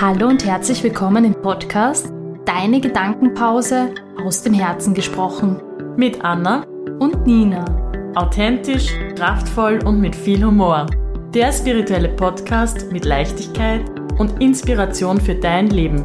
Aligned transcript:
Hallo 0.00 0.28
und 0.28 0.46
herzlich 0.46 0.82
willkommen 0.82 1.26
im 1.26 1.34
Podcast 1.34 2.10
Deine 2.46 2.80
Gedankenpause 2.80 3.94
aus 4.24 4.40
dem 4.42 4.54
Herzen 4.54 4.94
gesprochen. 4.94 5.60
Mit 5.94 6.24
Anna 6.24 6.64
Und 6.98 7.26
Nina. 7.26 7.66
authentisch, 8.14 8.94
kraftvoll 9.14 9.78
und 9.84 10.00
mit 10.00 10.16
viel 10.16 10.42
Humor. 10.42 10.86
Der 11.34 11.52
spirituelle 11.52 12.08
Podcast 12.08 12.90
mit 12.90 13.04
Leichtigkeit 13.04 13.82
und 14.18 14.40
Inspiration 14.40 15.20
für 15.20 15.34
dein 15.34 15.68
Leben. 15.68 16.02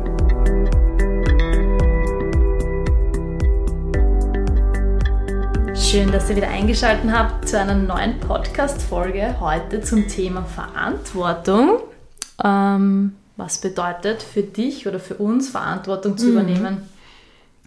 Schön, 5.74 6.12
dass 6.12 6.30
ihr 6.30 6.36
wieder 6.36 6.50
eingeschaltet 6.50 7.10
habt 7.10 7.48
zu 7.48 7.58
einer 7.58 7.76
neuen 7.76 8.20
Podcast-Folge. 8.20 9.40
Heute 9.40 9.80
zum 9.80 10.06
Thema 10.10 10.44
Verantwortung. 10.44 11.80
Ähm, 12.44 13.14
was 13.38 13.60
bedeutet 13.60 14.22
für 14.22 14.44
dich 14.44 14.88
oder 14.88 15.00
für 15.00 15.16
uns 15.16 15.50
Verantwortung 15.50 16.18
zu 16.18 16.30
übernehmen? 16.30 16.90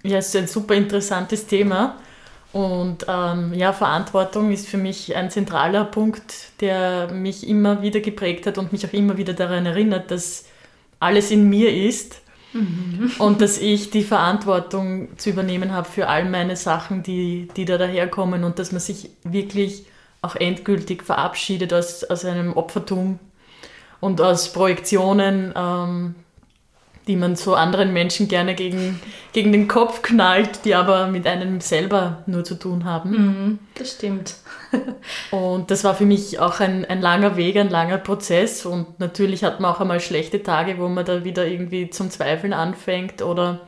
Ja, 0.02 0.18
es 0.18 0.28
ist 0.28 0.36
ein 0.36 0.46
super 0.46 0.74
interessantes 0.74 1.46
Thema. 1.46 1.96
Und 2.52 3.04
ähm, 3.08 3.52
ja, 3.52 3.74
Verantwortung 3.74 4.50
ist 4.50 4.68
für 4.68 4.78
mich 4.78 5.14
ein 5.14 5.30
zentraler 5.30 5.84
Punkt, 5.84 6.60
der 6.60 7.12
mich 7.12 7.46
immer 7.46 7.82
wieder 7.82 8.00
geprägt 8.00 8.46
hat 8.46 8.56
und 8.56 8.72
mich 8.72 8.86
auch 8.86 8.92
immer 8.94 9.18
wieder 9.18 9.34
daran 9.34 9.66
erinnert, 9.66 10.10
dass 10.10 10.46
alles 10.98 11.30
in 11.30 11.48
mir 11.48 11.74
ist 11.74 12.22
und 13.18 13.42
dass 13.42 13.58
ich 13.58 13.90
die 13.90 14.02
Verantwortung 14.02 15.18
zu 15.18 15.30
übernehmen 15.30 15.72
habe 15.72 15.88
für 15.88 16.08
all 16.08 16.24
meine 16.24 16.56
Sachen, 16.56 17.02
die, 17.02 17.48
die 17.56 17.66
da 17.66 17.76
daherkommen 17.76 18.44
und 18.44 18.58
dass 18.58 18.72
man 18.72 18.80
sich 18.80 19.10
wirklich 19.22 19.84
auch 20.22 20.34
endgültig 20.34 21.04
verabschiedet 21.04 21.72
aus, 21.74 22.04
aus 22.04 22.24
einem 22.24 22.54
Opfertum 22.54 23.18
und 24.00 24.20
aus 24.20 24.52
Projektionen, 24.52 25.52
ähm, 25.56 26.14
die 27.08 27.16
man 27.16 27.36
so 27.36 27.54
anderen 27.54 27.92
Menschen 27.92 28.28
gerne 28.28 28.54
gegen, 28.54 29.00
gegen 29.32 29.50
den 29.50 29.66
Kopf 29.66 30.02
knallt, 30.02 30.64
die 30.64 30.74
aber 30.74 31.06
mit 31.06 31.26
einem 31.26 31.60
selber 31.60 32.22
nur 32.26 32.44
zu 32.44 32.54
tun 32.54 32.84
haben. 32.84 33.10
Mhm, 33.10 33.58
das 33.74 33.92
stimmt. 33.92 34.34
Und 35.30 35.70
das 35.70 35.84
war 35.84 35.94
für 35.94 36.04
mich 36.04 36.38
auch 36.38 36.60
ein, 36.60 36.84
ein 36.84 37.00
langer 37.00 37.36
Weg, 37.36 37.56
ein 37.56 37.70
langer 37.70 37.96
Prozess. 37.96 38.66
Und 38.66 39.00
natürlich 39.00 39.42
hat 39.42 39.58
man 39.58 39.72
auch 39.72 39.80
einmal 39.80 40.00
schlechte 40.00 40.42
Tage, 40.42 40.78
wo 40.78 40.88
man 40.88 41.06
da 41.06 41.24
wieder 41.24 41.46
irgendwie 41.46 41.88
zum 41.88 42.10
Zweifeln 42.10 42.52
anfängt 42.52 43.22
oder 43.22 43.60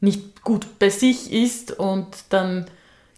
nicht 0.00 0.44
gut 0.44 0.78
bei 0.78 0.90
sich 0.90 1.32
ist 1.32 1.72
und 1.72 2.06
dann 2.28 2.66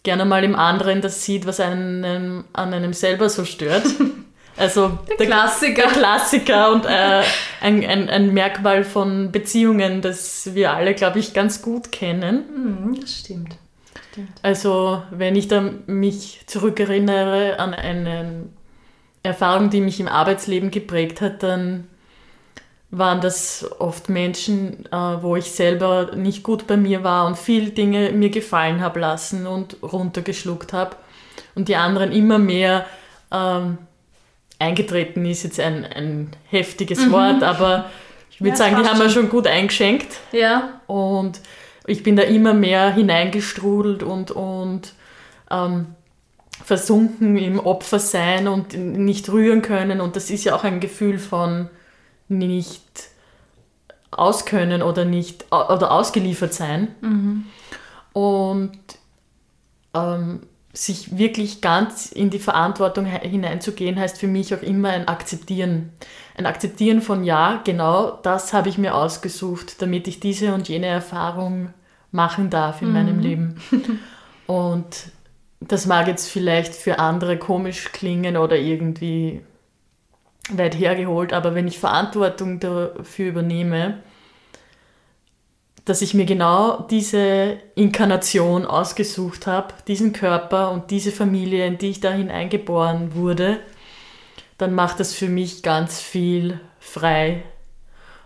gerne 0.01 0.25
mal 0.25 0.43
im 0.43 0.55
anderen 0.55 1.01
das 1.01 1.23
sieht, 1.23 1.45
was 1.45 1.59
einen 1.59 2.45
an 2.53 2.73
einem 2.73 2.93
selber 2.93 3.29
so 3.29 3.45
stört. 3.45 3.85
Also 4.57 4.97
der, 5.19 5.27
Klassiker. 5.27 5.83
Der 5.83 5.91
Klassiker 5.91 6.71
und 6.71 6.85
äh, 6.85 7.23
ein, 7.61 7.85
ein, 7.85 8.09
ein 8.09 8.33
Merkmal 8.33 8.83
von 8.83 9.31
Beziehungen, 9.31 10.01
das 10.01 10.53
wir 10.55 10.73
alle, 10.73 10.95
glaube 10.95 11.19
ich, 11.19 11.33
ganz 11.33 11.61
gut 11.61 11.91
kennen. 11.91 12.43
Mhm, 12.85 12.99
das 12.99 13.19
stimmt. 13.19 13.55
stimmt. 14.11 14.29
Also 14.41 15.03
wenn 15.11 15.35
ich 15.35 15.47
da 15.47 15.61
mich 15.85 16.41
zurückerinnere 16.47 17.59
an 17.59 17.73
eine 17.73 18.45
Erfahrung, 19.21 19.69
die 19.69 19.81
mich 19.81 19.99
im 19.99 20.07
Arbeitsleben 20.07 20.71
geprägt 20.71 21.21
hat, 21.21 21.43
dann 21.43 21.87
waren 22.89 23.21
das 23.21 23.69
oft 23.79 24.09
Menschen, 24.09 24.85
äh, 24.91 25.21
wo 25.21 25.35
ich 25.35 25.51
selber 25.51 26.15
nicht 26.15 26.41
gut 26.41 26.67
bei 26.67 26.77
mir 26.77 27.03
war 27.03 27.27
und 27.27 27.37
viel 27.37 27.71
Dinge 27.71 28.11
mir 28.11 28.29
gefallen 28.29 28.81
habe 28.81 29.01
lassen 29.01 29.45
und 29.45 29.77
runtergeschluckt 29.83 30.73
habe 30.73 30.95
und 31.53 31.67
die 31.67 31.75
anderen 31.75 32.11
immer 32.11 32.39
mehr 32.39 32.85
ähm, 33.31 33.77
eingetreten 34.59 35.25
ist 35.25 35.43
jetzt 35.43 35.59
ein, 35.59 35.85
ein 35.85 36.31
heftiges 36.49 37.11
Wort, 37.11 37.43
aber 37.43 37.89
ich 38.29 38.39
würde 38.41 38.51
Ja, 38.51 38.55
sagen, 38.55 38.75
die 38.81 38.87
haben 38.89 38.99
wir 38.99 39.09
schon. 39.09 39.29
gut 39.29 39.47
eingeschenkt. 39.47 40.19
Ja, 40.31 40.81
Und 40.87 41.39
ich 41.85 42.03
bin 42.03 42.15
da 42.15 42.23
immer 42.23 42.53
mehr 42.53 42.91
hineingestrudelt 42.93 44.03
und, 44.03 44.31
und 44.31 44.93
ähm, 45.49 45.87
versunken 46.63 47.37
im 47.37 47.59
Opfersein 47.59 48.47
und 48.47 48.73
nicht 48.75 49.29
rühren 49.29 49.61
können. 49.61 50.01
Und 50.01 50.15
das 50.15 50.29
ist 50.29 50.43
ja 50.43 50.55
auch 50.55 50.63
ein 50.63 50.79
Gefühl 50.79 51.17
von 51.19 51.69
nicht 52.27 52.83
auskönnen 54.11 54.81
oder 54.81 55.05
nicht 55.05 55.45
oder 55.51 55.91
ausgeliefert 55.91 56.53
sein. 56.53 57.45
Und 58.13 58.79
ähm, 59.93 60.41
sich 60.77 61.17
wirklich 61.17 61.61
ganz 61.61 62.11
in 62.11 62.29
die 62.29 62.39
Verantwortung 62.39 63.05
he- 63.05 63.27
hineinzugehen, 63.27 63.99
heißt 63.99 64.19
für 64.19 64.27
mich 64.27 64.53
auch 64.53 64.61
immer 64.61 64.89
ein 64.89 65.07
Akzeptieren. 65.07 65.91
Ein 66.37 66.45
Akzeptieren 66.45 67.01
von, 67.01 67.23
ja, 67.23 67.61
genau 67.63 68.11
das 68.23 68.53
habe 68.53 68.69
ich 68.69 68.77
mir 68.77 68.93
ausgesucht, 68.93 69.81
damit 69.81 70.07
ich 70.07 70.19
diese 70.19 70.53
und 70.53 70.69
jene 70.69 70.85
Erfahrung 70.87 71.73
machen 72.11 72.49
darf 72.49 72.81
in 72.81 72.93
meinem 72.93 73.19
Leben. 73.19 73.55
Und 74.47 75.11
das 75.59 75.87
mag 75.87 76.07
jetzt 76.07 76.29
vielleicht 76.29 76.73
für 76.73 76.99
andere 76.99 77.37
komisch 77.37 77.91
klingen 77.91 78.37
oder 78.37 78.55
irgendwie 78.55 79.41
weit 80.49 80.79
hergeholt, 80.79 81.33
aber 81.33 81.53
wenn 81.55 81.67
ich 81.67 81.79
Verantwortung 81.79 82.59
dafür 82.61 83.27
übernehme, 83.27 83.97
dass 85.87 86.01
ich 86.01 86.13
mir 86.13 86.25
genau 86.25 86.81
diese 86.89 87.59
Inkarnation 87.75 88.65
ausgesucht 88.65 89.47
habe, 89.47 89.73
diesen 89.87 90.11
Körper 90.11 90.71
und 90.71 90.91
diese 90.91 91.13
Familie, 91.13 91.65
in 91.65 91.77
die 91.77 91.91
ich 91.91 92.01
da 92.01 92.11
hineingeboren 92.11 93.15
wurde, 93.15 93.61
dann 94.57 94.73
macht 94.73 94.99
das 94.99 95.13
für 95.13 95.29
mich 95.29 95.63
ganz 95.63 96.01
viel 96.01 96.59
frei 96.79 97.43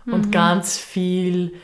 und 0.06 0.32
ganz 0.32 0.76
viel, 0.76 1.54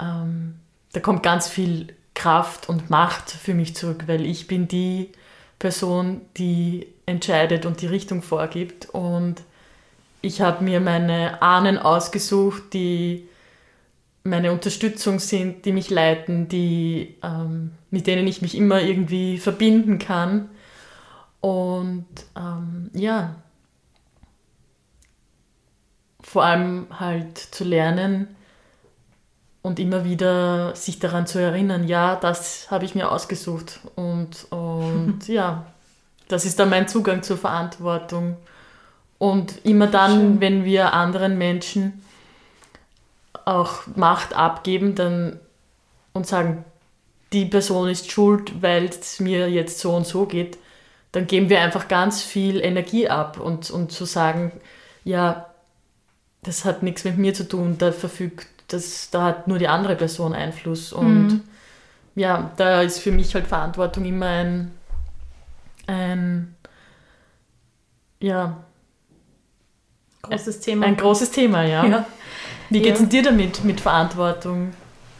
ähm, 0.00 0.54
da 0.94 1.00
kommt 1.00 1.22
ganz 1.22 1.48
viel 1.48 1.88
Kraft 2.14 2.70
und 2.70 2.88
Macht 2.88 3.30
für 3.30 3.52
mich 3.52 3.76
zurück, 3.76 4.04
weil 4.06 4.24
ich 4.24 4.46
bin 4.46 4.68
die 4.68 5.10
Person, 5.58 6.22
die 6.38 6.86
entscheidet 7.04 7.66
und 7.66 7.82
die 7.82 7.86
Richtung 7.88 8.22
vorgibt 8.22 8.88
und 8.90 9.42
ich 10.22 10.40
habe 10.40 10.64
mir 10.64 10.80
meine 10.80 11.42
Ahnen 11.42 11.78
ausgesucht, 11.78 12.62
die 12.72 13.28
meine 14.24 14.52
Unterstützung 14.52 15.18
sind, 15.18 15.64
die 15.64 15.72
mich 15.72 15.90
leiten, 15.90 16.48
die, 16.48 17.16
ähm, 17.22 17.72
mit 17.90 18.06
denen 18.06 18.26
ich 18.26 18.42
mich 18.42 18.56
immer 18.56 18.80
irgendwie 18.80 19.38
verbinden 19.38 19.98
kann. 19.98 20.48
Und 21.40 22.06
ähm, 22.36 22.90
ja, 22.94 23.34
vor 26.22 26.44
allem 26.44 26.86
halt 26.98 27.36
zu 27.36 27.64
lernen 27.64 28.28
und 29.60 29.78
immer 29.78 30.04
wieder 30.04 30.74
sich 30.76 30.98
daran 30.98 31.26
zu 31.26 31.40
erinnern, 31.40 31.86
ja, 31.86 32.16
das 32.16 32.70
habe 32.70 32.84
ich 32.84 32.94
mir 32.94 33.10
ausgesucht. 33.10 33.80
Und, 33.96 34.46
und 34.50 35.20
ja, 35.26 35.66
das 36.28 36.44
ist 36.44 36.58
dann 36.58 36.70
mein 36.70 36.88
Zugang 36.88 37.22
zur 37.22 37.38
Verantwortung. 37.38 38.36
Und 39.18 39.64
immer 39.64 39.86
dann, 39.88 40.12
Schön. 40.12 40.40
wenn 40.40 40.64
wir 40.64 40.92
anderen 40.92 41.38
Menschen 41.38 42.02
auch 43.44 43.86
Macht 43.96 44.34
abgeben 44.34 44.94
dann, 44.94 45.40
und 46.12 46.26
sagen, 46.26 46.64
die 47.32 47.46
Person 47.46 47.88
ist 47.88 48.10
schuld, 48.10 48.62
weil 48.62 48.84
es 48.84 49.20
mir 49.20 49.50
jetzt 49.50 49.78
so 49.78 49.94
und 49.94 50.06
so 50.06 50.26
geht, 50.26 50.58
dann 51.12 51.26
geben 51.26 51.48
wir 51.48 51.60
einfach 51.60 51.88
ganz 51.88 52.22
viel 52.22 52.60
Energie 52.60 53.08
ab 53.08 53.38
und, 53.38 53.70
und 53.70 53.92
zu 53.92 54.04
sagen, 54.04 54.52
ja, 55.04 55.46
das 56.42 56.64
hat 56.64 56.82
nichts 56.82 57.04
mit 57.04 57.18
mir 57.18 57.34
zu 57.34 57.48
tun, 57.48 57.76
da 57.78 57.92
verfügt, 57.92 58.46
das, 58.68 59.10
da 59.10 59.24
hat 59.24 59.48
nur 59.48 59.58
die 59.58 59.68
andere 59.68 59.96
Person 59.96 60.32
Einfluss. 60.32 60.92
Und 60.92 61.42
ja, 62.14 62.50
da 62.56 62.82
ist 62.82 62.98
für 62.98 63.12
mich 63.12 63.34
halt 63.34 63.46
Verantwortung 63.46 64.04
immer 64.04 64.26
ein, 64.26 64.72
ein 65.86 66.54
ja, 68.20 68.64
großes 70.22 70.60
Thema. 70.60 70.86
ein 70.86 70.96
großes 70.96 71.30
Thema, 71.30 71.64
ja. 71.64 71.84
ja. 71.84 72.06
Wie 72.72 72.78
Ja. 72.78 72.94
denn 72.94 73.08
dir 73.08 73.22
damit, 73.22 73.64
mit 73.64 73.80
Verantwortung? 73.80 74.72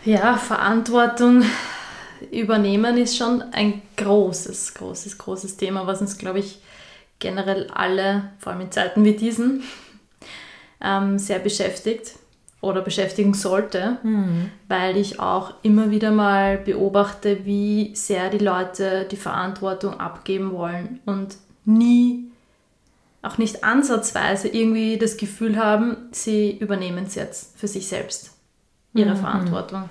Ja, 0.04 0.36
Verantwortung 0.36 1.44
übernehmen 2.30 2.96
ist 2.96 3.16
schon 3.16 3.42
ein 3.52 3.82
großes, 3.96 4.74
großes, 4.74 5.18
großes 5.18 5.56
Thema, 5.58 5.86
was 5.86 6.00
uns, 6.00 6.16
glaube 6.18 6.38
ich, 6.38 6.60
generell 7.18 7.68
alle, 7.72 8.30
vor 8.38 8.52
allem 8.52 8.62
in 8.62 8.72
Zeiten 8.72 9.04
wie 9.04 9.12
diesen, 9.12 9.62
ähm, 10.80 11.18
sehr 11.18 11.38
beschäftigt 11.38 12.14
oder 12.60 12.80
beschäftigen 12.80 13.34
sollte, 13.34 13.98
weil 14.68 14.96
ich 14.96 15.20
auch 15.20 15.54
immer 15.62 15.90
wieder 15.90 16.10
mal 16.10 16.56
beobachte, 16.58 17.44
wie 17.44 17.94
sehr 17.94 18.30
die 18.30 18.38
Leute 18.38 19.06
die 19.10 19.16
Verantwortung 19.16 20.00
abgeben 20.00 20.52
wollen 20.52 21.00
und 21.06 21.36
nie, 21.64 22.31
auch 23.22 23.38
nicht 23.38 23.62
ansatzweise 23.64 24.48
irgendwie 24.48 24.98
das 24.98 25.16
Gefühl 25.16 25.56
haben, 25.56 25.96
sie 26.10 26.50
übernehmen 26.58 27.04
es 27.06 27.14
jetzt 27.14 27.58
für 27.58 27.68
sich 27.68 27.86
selbst, 27.88 28.32
ihre 28.94 29.16
Verantwortung. 29.16 29.88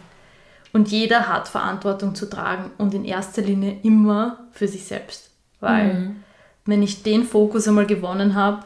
Und 0.74 0.90
jeder 0.90 1.28
hat 1.28 1.48
Verantwortung 1.48 2.16
zu 2.16 2.30
tragen 2.30 2.72
und 2.78 2.94
in 2.94 3.04
erster 3.06 3.42
Linie 3.42 3.78
immer 3.84 4.48
für 4.52 4.68
sich 4.68 4.86
selbst. 4.86 5.30
Weil 5.60 6.16
wenn 6.66 6.82
ich 6.84 7.04
den 7.04 7.24
Fokus 7.24 7.68
einmal 7.68 7.86
gewonnen 7.86 8.36
habe, 8.36 8.64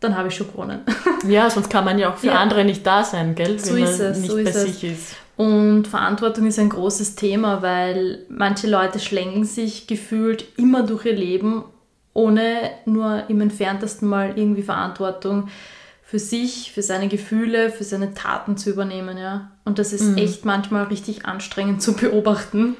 dann 0.00 0.16
habe 0.16 0.28
ich 0.28 0.34
schon 0.36 0.48
gewonnen. 0.50 0.80
Ja, 1.26 1.48
sonst 1.50 1.70
kann 1.70 1.84
man 1.84 1.98
ja 1.98 2.10
auch 2.12 2.16
für 2.18 2.28
Ja. 2.28 2.34
andere 2.38 2.64
nicht 2.64 2.86
da 2.86 3.02
sein, 3.02 3.34
gell? 3.34 3.58
So 3.58 3.74
Wenn 3.74 3.82
man 3.84 3.90
ist 3.92 4.00
es, 4.00 4.18
nicht 4.18 4.30
so 4.30 4.36
bei 4.36 4.42
ist 4.42 4.54
es. 4.56 4.62
sich 4.62 4.84
ist. 4.84 5.16
Und 5.36 5.88
Verantwortung 5.88 6.46
ist 6.46 6.58
ein 6.58 6.68
großes 6.68 7.16
Thema, 7.16 7.62
weil 7.62 8.24
manche 8.28 8.68
Leute 8.68 8.98
schlängeln 9.00 9.44
sich 9.44 9.86
gefühlt 9.86 10.44
immer 10.56 10.82
durch 10.84 11.04
ihr 11.06 11.14
Leben, 11.14 11.64
ohne 12.16 12.70
nur 12.86 13.24
im 13.28 13.40
entferntesten 13.40 14.08
Mal 14.08 14.38
irgendwie 14.38 14.62
Verantwortung 14.62 15.48
für 16.02 16.18
sich, 16.18 16.72
für 16.72 16.82
seine 16.82 17.08
Gefühle, 17.08 17.70
für 17.70 17.84
seine 17.84 18.14
Taten 18.14 18.56
zu 18.56 18.70
übernehmen, 18.70 19.18
ja. 19.18 19.50
Und 19.64 19.78
das 19.78 19.92
ist 19.92 20.16
echt 20.16 20.44
manchmal 20.44 20.84
richtig 20.84 21.26
anstrengend 21.26 21.82
zu 21.82 21.94
beobachten. 21.94 22.76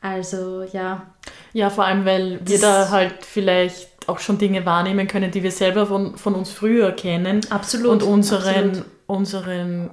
Also 0.00 0.64
ja, 0.72 1.06
Ja, 1.52 1.70
vor 1.70 1.84
allem, 1.84 2.04
weil 2.04 2.40
wir 2.44 2.58
Das- 2.58 2.60
da 2.60 2.90
halt 2.90 3.24
vielleicht 3.24 3.88
auch 4.08 4.18
schon 4.18 4.38
Dinge 4.38 4.66
wahrnehmen 4.66 5.06
können, 5.06 5.30
die 5.30 5.42
wir 5.44 5.52
selber 5.52 5.86
von, 5.86 6.16
von 6.16 6.34
uns 6.34 6.50
früher 6.50 6.90
kennen. 6.92 7.40
absolut. 7.50 7.92
und 7.92 8.02
unseren, 8.02 8.68
absolut. 8.70 8.86
unseren 9.06 9.90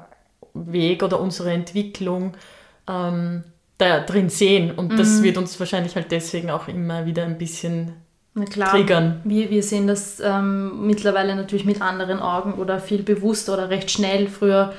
Weg 0.55 1.03
oder 1.03 1.19
unsere 1.19 1.51
Entwicklung 1.51 2.33
ähm, 2.87 3.43
da 3.77 3.99
drin 3.99 4.29
sehen. 4.29 4.71
Und 4.71 4.93
Mhm. 4.93 4.97
das 4.97 5.21
wird 5.21 5.37
uns 5.37 5.59
wahrscheinlich 5.59 5.95
halt 5.95 6.11
deswegen 6.11 6.49
auch 6.49 6.67
immer 6.67 7.05
wieder 7.05 7.23
ein 7.23 7.37
bisschen 7.37 7.93
Na 8.33 8.45
klar, 8.45 8.69
triggern. 8.71 9.21
Wir, 9.23 9.49
wir 9.49 9.63
sehen 9.63 9.87
das 9.87 10.19
ähm, 10.23 10.85
mittlerweile 10.87 11.35
natürlich 11.35 11.65
mit 11.65 11.81
anderen 11.81 12.19
Augen 12.19 12.53
oder 12.53 12.79
viel 12.79 13.03
bewusster 13.03 13.53
oder 13.53 13.69
recht 13.69 13.89
schnell. 13.91 14.27
Früher 14.27 14.73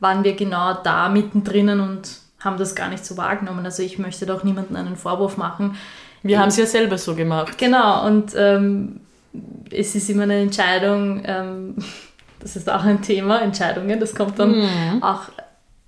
waren 0.00 0.24
wir 0.24 0.34
genau 0.34 0.74
da 0.82 1.08
mittendrin 1.08 1.68
und 1.80 2.18
haben 2.40 2.58
das 2.58 2.74
gar 2.74 2.88
nicht 2.88 3.04
so 3.06 3.16
wahrgenommen. 3.16 3.64
Also 3.64 3.82
ich 3.82 3.98
möchte 3.98 4.26
doch 4.26 4.44
niemandem 4.44 4.76
einen 4.76 4.96
Vorwurf 4.96 5.36
machen. 5.36 5.76
Wir 6.22 6.40
haben 6.40 6.48
es 6.48 6.56
ja 6.56 6.66
selber 6.66 6.98
so 6.98 7.14
gemacht. 7.14 7.56
Genau, 7.56 8.04
und 8.06 8.32
ähm, 8.36 9.00
es 9.70 9.94
ist 9.94 10.10
immer 10.10 10.24
eine 10.24 10.40
Entscheidung, 10.40 11.22
ähm, 11.24 11.76
das 12.40 12.56
ist 12.56 12.68
auch 12.68 12.84
ein 12.84 13.00
Thema, 13.02 13.40
Entscheidungen, 13.42 13.98
das 14.00 14.14
kommt 14.14 14.38
dann 14.38 14.50
Mhm. 14.58 15.02
auch 15.02 15.22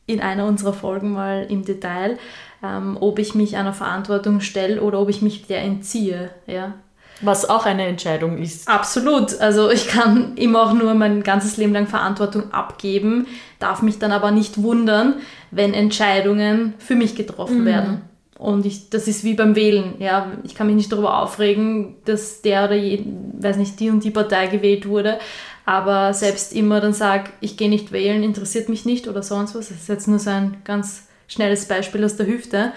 in 0.06 0.20
einer 0.20 0.46
unserer 0.46 0.72
Folgen 0.72 1.12
mal 1.12 1.46
im 1.50 1.64
Detail, 1.64 2.18
ähm, 2.62 2.96
ob 3.00 3.18
ich 3.18 3.34
mich 3.34 3.56
einer 3.56 3.72
Verantwortung 3.74 4.40
stelle 4.40 4.80
oder 4.80 5.00
ob 5.00 5.08
ich 5.10 5.20
mich 5.22 5.46
der 5.46 5.62
entziehe. 5.62 6.30
Ja? 6.46 6.74
Was 7.20 7.48
auch 7.48 7.66
eine 7.66 7.86
Entscheidung 7.86 8.38
ist. 8.38 8.68
Absolut. 8.68 9.38
Also 9.40 9.70
ich 9.70 9.88
kann 9.88 10.36
immer 10.36 10.62
auch 10.62 10.72
nur 10.72 10.94
mein 10.94 11.22
ganzes 11.22 11.56
Leben 11.56 11.72
lang 11.72 11.86
Verantwortung 11.86 12.52
abgeben, 12.52 13.26
darf 13.58 13.82
mich 13.82 13.98
dann 13.98 14.12
aber 14.12 14.30
nicht 14.30 14.62
wundern, 14.62 15.14
wenn 15.50 15.74
Entscheidungen 15.74 16.74
für 16.78 16.94
mich 16.94 17.16
getroffen 17.16 17.64
werden. 17.64 18.02
Und 18.38 18.66
ich, 18.66 18.88
das 18.88 19.08
ist 19.08 19.24
wie 19.24 19.34
beim 19.34 19.56
Wählen. 19.56 19.94
Ja, 19.98 20.30
ich 20.44 20.54
kann 20.54 20.68
mich 20.68 20.76
nicht 20.76 20.92
darüber 20.92 21.20
aufregen, 21.20 21.96
dass 22.04 22.40
der 22.40 22.64
oder 22.64 22.76
je, 22.76 23.04
weiß 23.40 23.56
nicht, 23.56 23.80
die 23.80 23.90
und 23.90 24.04
die 24.04 24.12
Partei 24.12 24.46
gewählt 24.46 24.86
wurde. 24.86 25.18
Aber 25.66 26.14
selbst 26.14 26.54
immer 26.54 26.80
dann 26.80 26.92
sag, 26.92 27.32
ich 27.40 27.56
gehe 27.56 27.68
nicht 27.68 27.90
wählen, 27.90 28.22
interessiert 28.22 28.68
mich 28.68 28.84
nicht 28.84 29.08
oder 29.08 29.24
sonst 29.24 29.56
was. 29.56 29.68
Das 29.68 29.78
ist 29.78 29.88
jetzt 29.88 30.06
nur 30.06 30.20
so 30.20 30.30
ein 30.30 30.58
ganz 30.64 31.08
schnelles 31.26 31.66
Beispiel 31.66 32.04
aus 32.04 32.16
der 32.16 32.26
Hüfte. 32.26 32.72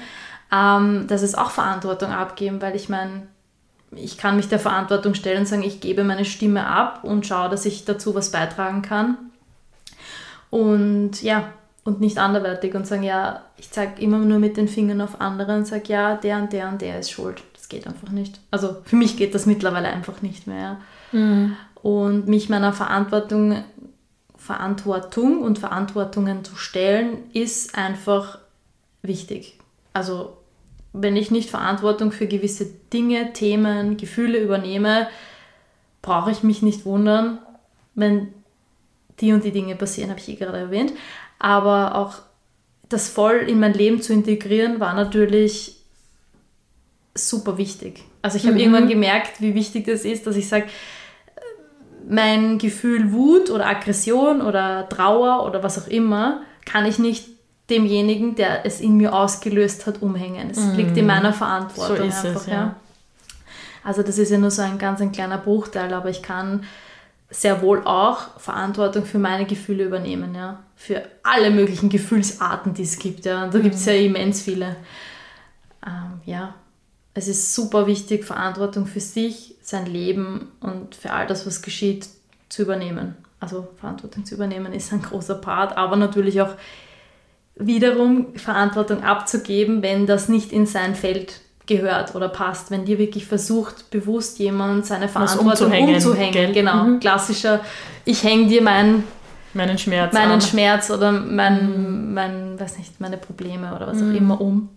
Ähm, 0.51 1.05
das 1.07 1.21
ist 1.21 1.37
auch 1.37 1.51
Verantwortung 1.51 2.09
abgeben, 2.09 2.61
weil 2.61 2.75
ich 2.75 2.89
meine, 2.89 3.27
ich 3.95 4.17
kann 4.17 4.37
mich 4.37 4.47
der 4.47 4.59
Verantwortung 4.59 5.13
stellen 5.13 5.39
und 5.39 5.47
sagen, 5.47 5.63
ich 5.63 5.81
gebe 5.81 6.03
meine 6.03 6.25
Stimme 6.25 6.65
ab 6.67 7.03
und 7.03 7.25
schaue, 7.25 7.49
dass 7.49 7.65
ich 7.65 7.85
dazu 7.85 8.15
was 8.15 8.31
beitragen 8.31 8.81
kann. 8.81 9.17
Und 10.49 11.21
ja, 11.21 11.49
und 11.83 11.99
nicht 11.99 12.17
anderweitig 12.17 12.75
und 12.75 12.85
sagen, 12.85 13.03
ja, 13.03 13.41
ich 13.57 13.71
zeige 13.71 14.01
immer 14.01 14.19
nur 14.19 14.39
mit 14.39 14.57
den 14.57 14.67
Fingern 14.67 15.01
auf 15.01 15.19
andere 15.19 15.55
und 15.57 15.65
sage, 15.65 15.83
ja, 15.87 16.15
der 16.15 16.37
und 16.37 16.53
der 16.53 16.69
und 16.69 16.81
der 16.81 16.99
ist 16.99 17.11
schuld. 17.11 17.41
Das 17.53 17.69
geht 17.69 17.87
einfach 17.87 18.09
nicht. 18.09 18.39
Also 18.51 18.77
für 18.85 18.95
mich 18.95 19.17
geht 19.17 19.33
das 19.33 19.45
mittlerweile 19.45 19.87
einfach 19.89 20.21
nicht 20.21 20.47
mehr. 20.47 20.77
ja. 21.11 21.49
Und 21.81 22.27
mich 22.27 22.47
meiner 22.47 22.73
Verantwortung, 22.73 23.63
Verantwortung 24.37 25.41
und 25.41 25.57
Verantwortungen 25.57 26.43
zu 26.43 26.55
stellen, 26.55 27.17
ist 27.33 27.75
einfach 27.75 28.37
wichtig. 29.01 29.57
Also 29.93 30.37
wenn 30.93 31.15
ich 31.15 31.31
nicht 31.31 31.49
Verantwortung 31.49 32.11
für 32.11 32.27
gewisse 32.27 32.65
Dinge, 32.91 33.33
Themen, 33.33 33.97
Gefühle 33.97 34.39
übernehme, 34.39 35.07
brauche 36.01 36.31
ich 36.31 36.43
mich 36.43 36.61
nicht 36.61 36.85
wundern, 36.85 37.39
wenn 37.95 38.33
die 39.19 39.33
und 39.33 39.43
die 39.43 39.51
Dinge 39.51 39.75
passieren, 39.75 40.09
habe 40.09 40.19
ich 40.19 40.29
eh 40.29 40.35
gerade 40.35 40.57
erwähnt. 40.57 40.93
Aber 41.39 41.95
auch 41.95 42.15
das 42.89 43.09
voll 43.09 43.37
in 43.47 43.59
mein 43.59 43.73
Leben 43.73 44.01
zu 44.01 44.13
integrieren, 44.13 44.79
war 44.79 44.93
natürlich 44.93 45.77
super 47.15 47.57
wichtig. 47.57 48.03
Also 48.21 48.37
ich 48.37 48.45
habe 48.45 48.59
irgendwann 48.59 48.87
gemerkt, 48.87 49.41
wie 49.41 49.55
wichtig 49.55 49.85
das 49.85 50.05
ist, 50.05 50.27
dass 50.27 50.35
ich 50.35 50.47
sage, 50.47 50.67
mein 52.07 52.57
Gefühl 52.57 53.11
Wut 53.11 53.49
oder 53.49 53.67
Aggression 53.67 54.41
oder 54.41 54.89
Trauer 54.89 55.45
oder 55.45 55.63
was 55.63 55.81
auch 55.81 55.87
immer, 55.87 56.41
kann 56.65 56.85
ich 56.85 56.99
nicht 56.99 57.30
demjenigen, 57.71 58.35
der 58.35 58.65
es 58.65 58.81
in 58.81 58.97
mir 58.97 59.13
ausgelöst 59.13 59.87
hat, 59.87 60.01
umhängen. 60.01 60.51
Es 60.51 60.63
liegt 60.75 60.95
in 60.97 61.07
meiner 61.07 61.33
Verantwortung 61.33 61.97
So 61.97 62.03
ist 62.03 62.19
es, 62.19 62.25
einfach. 62.25 62.47
ja. 62.47 62.53
ja. 62.53 62.75
Also 63.83 64.03
das 64.03 64.19
ist 64.19 64.29
ja 64.29 64.37
nur 64.37 64.51
so 64.51 64.61
ein 64.61 64.77
ganz 64.77 65.01
ein 65.01 65.11
kleiner 65.11 65.39
Bruchteil, 65.39 65.91
aber 65.93 66.09
ich 66.09 66.21
kann 66.21 66.65
sehr 67.31 67.61
wohl 67.61 67.81
auch 67.85 68.39
Verantwortung 68.39 69.05
für 69.05 69.17
meine 69.17 69.45
Gefühle 69.45 69.85
übernehmen, 69.85 70.35
ja. 70.35 70.59
Für 70.75 71.03
alle 71.23 71.49
möglichen 71.49 71.89
Gefühlsarten, 71.89 72.73
die 72.73 72.83
es 72.83 72.99
gibt, 72.99 73.25
ja. 73.25 73.45
Und 73.45 73.53
da 73.53 73.59
gibt 73.59 73.75
es 73.75 73.85
ja 73.85 73.93
immens 73.93 74.41
viele. 74.41 74.75
Ähm, 75.85 76.21
ja, 76.25 76.53
es 77.13 77.27
ist 77.27 77.55
super 77.55 77.87
wichtig, 77.87 78.25
Verantwortung 78.25 78.85
für 78.85 78.99
sich, 78.99 79.55
sein 79.61 79.85
Leben 79.85 80.51
und 80.59 80.95
für 80.95 81.11
all 81.11 81.25
das, 81.25 81.47
was 81.47 81.61
geschieht, 81.61 82.07
zu 82.49 82.63
übernehmen. 82.63 83.15
Also 83.39 83.67
Verantwortung 83.79 84.25
zu 84.25 84.35
übernehmen 84.35 84.73
ist 84.73 84.93
ein 84.93 85.01
großer 85.01 85.35
Part, 85.35 85.75
aber 85.77 85.95
natürlich 85.95 86.41
auch 86.41 86.53
wiederum 87.55 88.27
Verantwortung 88.35 89.03
abzugeben, 89.03 89.81
wenn 89.83 90.07
das 90.07 90.29
nicht 90.29 90.51
in 90.51 90.65
sein 90.65 90.95
Feld 90.95 91.41
gehört 91.67 92.15
oder 92.15 92.27
passt. 92.29 92.71
Wenn 92.71 92.85
dir 92.85 92.97
wirklich 92.97 93.25
versucht, 93.25 93.91
bewusst 93.91 94.39
jemand 94.39 94.85
seine 94.85 95.07
Verantwortung 95.07 95.67
umzuhängen, 95.67 95.95
umzuhängen. 95.95 96.31
gell? 96.33 96.53
Genau, 96.53 96.83
Mhm. 96.83 96.99
klassischer, 96.99 97.61
ich 98.05 98.23
hänge 98.23 98.47
dir 98.47 98.61
meinen 98.61 99.03
Meinen 99.53 99.77
Schmerz 99.77 100.13
meinen 100.13 100.31
an. 100.33 100.41
Schmerz 100.41 100.89
oder 100.89 101.11
mein, 101.11 102.13
mein, 102.13 102.57
weiß 102.57 102.77
nicht, 102.77 103.01
meine 103.01 103.17
Probleme 103.17 103.75
oder 103.75 103.85
was 103.87 103.97
Mhm. 103.97 104.11
auch 104.11 104.15
immer 104.17 104.41
um, 104.41 104.69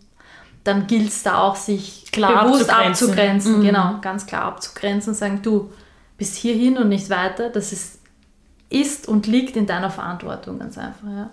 dann 0.64 0.88
gilt 0.88 1.08
es 1.10 1.22
da 1.22 1.38
auch, 1.38 1.54
sich 1.54 2.06
Klar 2.10 2.44
bewusst 2.44 2.68
abzugrenzen. 2.70 3.08
abzugrenzen. 3.10 3.58
Mhm. 3.60 3.62
Genau, 3.64 3.94
ganz 4.00 4.26
klar 4.26 4.42
abzugrenzen 4.46 5.10
und 5.12 5.14
sagen, 5.16 5.40
du, 5.42 5.70
bis 6.18 6.34
hierhin 6.34 6.76
und 6.76 6.88
nicht 6.88 7.08
weiter, 7.08 7.50
das 7.50 7.72
ist, 7.72 8.00
ist 8.68 9.06
und 9.08 9.28
liegt 9.28 9.56
in 9.56 9.66
deiner 9.66 9.90
Verantwortung 9.90 10.58
ganz 10.58 10.76
einfach. 10.76 11.06
Ja. 11.08 11.30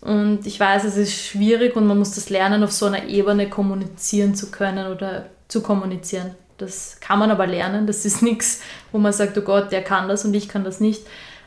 Und 0.00 0.46
ich 0.46 0.58
weiß, 0.58 0.84
es 0.84 0.96
ist 0.96 1.14
schwierig 1.14 1.76
und 1.76 1.86
man 1.86 1.98
muss 1.98 2.14
das 2.14 2.30
lernen, 2.30 2.64
auf 2.64 2.72
so 2.72 2.86
einer 2.86 3.04
Ebene 3.06 3.50
kommunizieren 3.50 4.34
zu 4.34 4.50
können 4.50 4.90
oder 4.90 5.26
zu 5.48 5.62
kommunizieren. 5.62 6.34
Das 6.56 6.98
kann 7.00 7.18
man 7.18 7.30
aber 7.30 7.46
lernen. 7.46 7.86
Das 7.86 8.04
ist 8.04 8.22
nichts, 8.22 8.60
wo 8.92 8.98
man 8.98 9.12
sagt, 9.12 9.36
oh 9.36 9.42
Gott, 9.42 9.72
der 9.72 9.82
kann 9.82 10.08
das 10.08 10.24
und 10.24 10.34
ich 10.34 10.48
kann 10.48 10.64
das 10.64 10.80
nicht. 10.80 11.06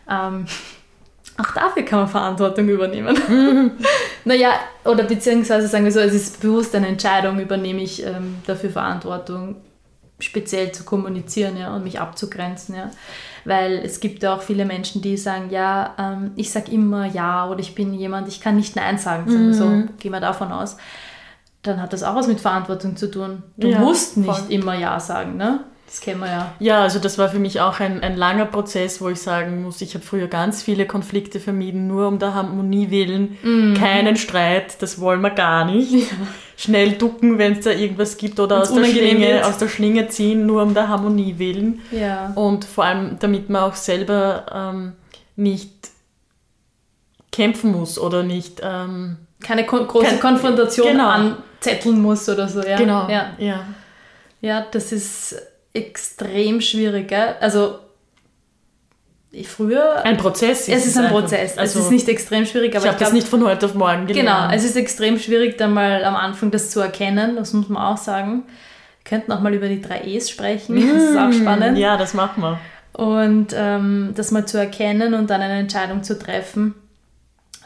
Ähm, 0.09 0.45
auch 1.37 1.51
dafür 1.51 1.83
kann 1.83 1.99
man 1.99 2.07
Verantwortung 2.07 2.69
übernehmen. 2.69 3.71
naja, 4.25 4.51
oder 4.85 5.03
beziehungsweise 5.03 5.67
sagen 5.67 5.85
wir 5.85 5.91
so, 5.91 5.99
es 5.99 6.13
ist 6.13 6.41
bewusst 6.41 6.75
eine 6.75 6.87
Entscheidung, 6.87 7.39
übernehme 7.39 7.81
ich 7.81 8.05
ähm, 8.05 8.35
dafür 8.45 8.69
Verantwortung, 8.69 9.55
speziell 10.19 10.71
zu 10.71 10.83
kommunizieren 10.83 11.57
ja, 11.57 11.75
und 11.75 11.83
mich 11.83 11.99
abzugrenzen. 11.99 12.75
Ja. 12.75 12.91
Weil 13.45 13.79
es 13.83 13.99
gibt 13.99 14.23
ja 14.23 14.35
auch 14.35 14.41
viele 14.41 14.65
Menschen, 14.65 15.01
die 15.01 15.17
sagen, 15.17 15.49
ja, 15.49 15.93
ähm, 15.99 16.31
ich 16.35 16.51
sage 16.51 16.71
immer 16.71 17.05
ja 17.05 17.47
oder 17.49 17.59
ich 17.59 17.75
bin 17.75 17.93
jemand, 17.93 18.27
ich 18.27 18.39
kann 18.41 18.55
nicht 18.55 18.75
Nein 18.75 18.97
sagen. 18.97 19.25
Wir 19.27 19.53
so, 19.53 19.65
gehen 19.99 20.11
wir 20.11 20.19
davon 20.21 20.51
aus. 20.51 20.77
Dann 21.61 21.81
hat 21.81 21.93
das 21.93 22.03
auch 22.03 22.15
was 22.15 22.27
mit 22.27 22.39
Verantwortung 22.41 22.95
zu 22.95 23.09
tun. 23.09 23.43
Du 23.57 23.67
Ja, 23.69 23.79
musst 23.79 24.17
nicht 24.17 24.29
voll. 24.29 24.51
immer 24.51 24.75
Ja 24.75 24.99
sagen, 24.99 25.37
ne? 25.37 25.61
Das 25.85 26.01
kennen 26.01 26.21
wir 26.21 26.27
ja. 26.27 26.51
Ja, 26.59 26.81
also 26.81 26.97
das 26.97 27.17
war 27.19 27.29
für 27.29 27.37
mich 27.37 27.61
auch 27.61 27.79
ein, 27.79 28.01
ein 28.01 28.17
langer 28.17 28.45
Prozess, 28.45 28.99
wo 28.99 29.09
ich 29.09 29.21
sagen 29.21 29.61
muss, 29.61 29.79
ich 29.81 29.93
habe 29.93 30.03
früher 30.03 30.27
ganz 30.27 30.63
viele 30.63 30.87
Konflikte 30.87 31.39
vermieden, 31.39 31.85
nur 31.87 32.07
um 32.07 32.17
der 32.17 32.33
Harmonie 32.33 32.89
willen. 32.89 33.37
Mhm. 33.43 33.75
Keinen 33.75 34.15
Streit, 34.15 34.81
das 34.81 34.99
wollen 34.99 35.21
wir 35.21 35.29
gar 35.29 35.65
nicht. 35.65 36.07
Schnell 36.63 36.93
ducken, 36.93 37.37
wenn 37.37 37.53
es 37.53 37.65
da 37.65 37.71
irgendwas 37.71 38.15
gibt 38.15 38.39
oder 38.39 38.59
Wenn's 38.59 38.69
aus 38.69 38.75
der, 38.75 38.85
Schlinge, 38.85 39.27
wird. 39.27 39.43
aus 39.43 39.57
der 39.57 39.67
Schlinge 39.67 40.07
ziehen, 40.07 40.45
nur 40.45 40.63
um 40.63 40.73
der 40.73 40.87
Harmonie 40.87 41.35
willen. 41.37 41.81
Ja. 41.91 42.31
Und 42.35 42.63
vor 42.63 42.85
allem, 42.85 43.17
damit 43.19 43.49
man 43.49 43.63
auch 43.63 43.75
selber 43.75 44.45
ähm, 44.53 44.93
nicht 45.35 45.89
kämpfen 47.31 47.71
muss 47.73 47.99
oder 47.99 48.23
nicht... 48.23 48.61
Ähm, 48.63 49.17
keine 49.43 49.65
kon 49.65 49.87
große 49.87 50.05
Kein- 50.05 50.19
Konfrontation 50.21 50.87
genau. 50.87 51.09
anzetteln 51.09 52.01
muss 52.01 52.29
oder 52.29 52.47
so. 52.47 52.61
Ja. 52.61 52.77
genau. 52.77 53.09
Ja. 53.09 53.31
ja. 53.37 53.65
ja, 54.39 54.65
das 54.71 54.93
ist 54.93 55.35
extrem 55.73 56.61
schwierig. 56.61 57.09
Gell? 57.09 57.35
Also 57.41 57.79
früher. 59.41 60.05
Ein 60.05 60.17
Prozess 60.17 60.67
es 60.67 60.85
ist 60.85 60.97
ein 60.97 61.05
einfach. 61.05 61.21
Prozess. 61.21 61.57
Also, 61.57 61.79
es 61.79 61.85
ist 61.85 61.91
nicht 61.91 62.07
extrem 62.07 62.45
schwierig, 62.45 62.71
ich 62.71 62.77
aber 62.77 62.85
habe 62.85 62.95
ich 62.95 62.99
das 62.99 63.09
glaube, 63.09 63.15
nicht 63.15 63.27
von 63.27 63.43
heute 63.43 63.65
auf 63.65 63.73
morgen 63.73 64.05
gelernt. 64.05 64.27
genau, 64.29 64.55
es 64.55 64.63
ist 64.63 64.75
extrem 64.75 65.17
schwierig, 65.17 65.57
dann 65.57 65.73
mal 65.73 66.03
am 66.05 66.15
Anfang 66.15 66.51
das 66.51 66.69
zu 66.69 66.79
erkennen. 66.79 67.35
Das 67.35 67.53
muss 67.53 67.69
man 67.69 67.81
auch 67.81 67.97
sagen. 67.97 68.43
Wir 69.03 69.09
könnten 69.17 69.31
auch 69.31 69.41
mal 69.41 69.53
über 69.53 69.67
die 69.67 69.81
drei 69.81 70.01
E's 70.05 70.29
sprechen. 70.29 70.75
Das 70.75 71.03
ist 71.03 71.17
auch 71.17 71.33
spannend. 71.33 71.77
Ja, 71.77 71.97
das 71.97 72.13
machen 72.13 72.43
wir. 72.43 72.59
Und 72.93 73.47
ähm, 73.55 74.13
das 74.15 74.31
mal 74.31 74.45
zu 74.45 74.59
erkennen 74.59 75.15
und 75.15 75.29
dann 75.29 75.41
eine 75.41 75.59
Entscheidung 75.59 76.03
zu 76.03 76.17
treffen. 76.17 76.75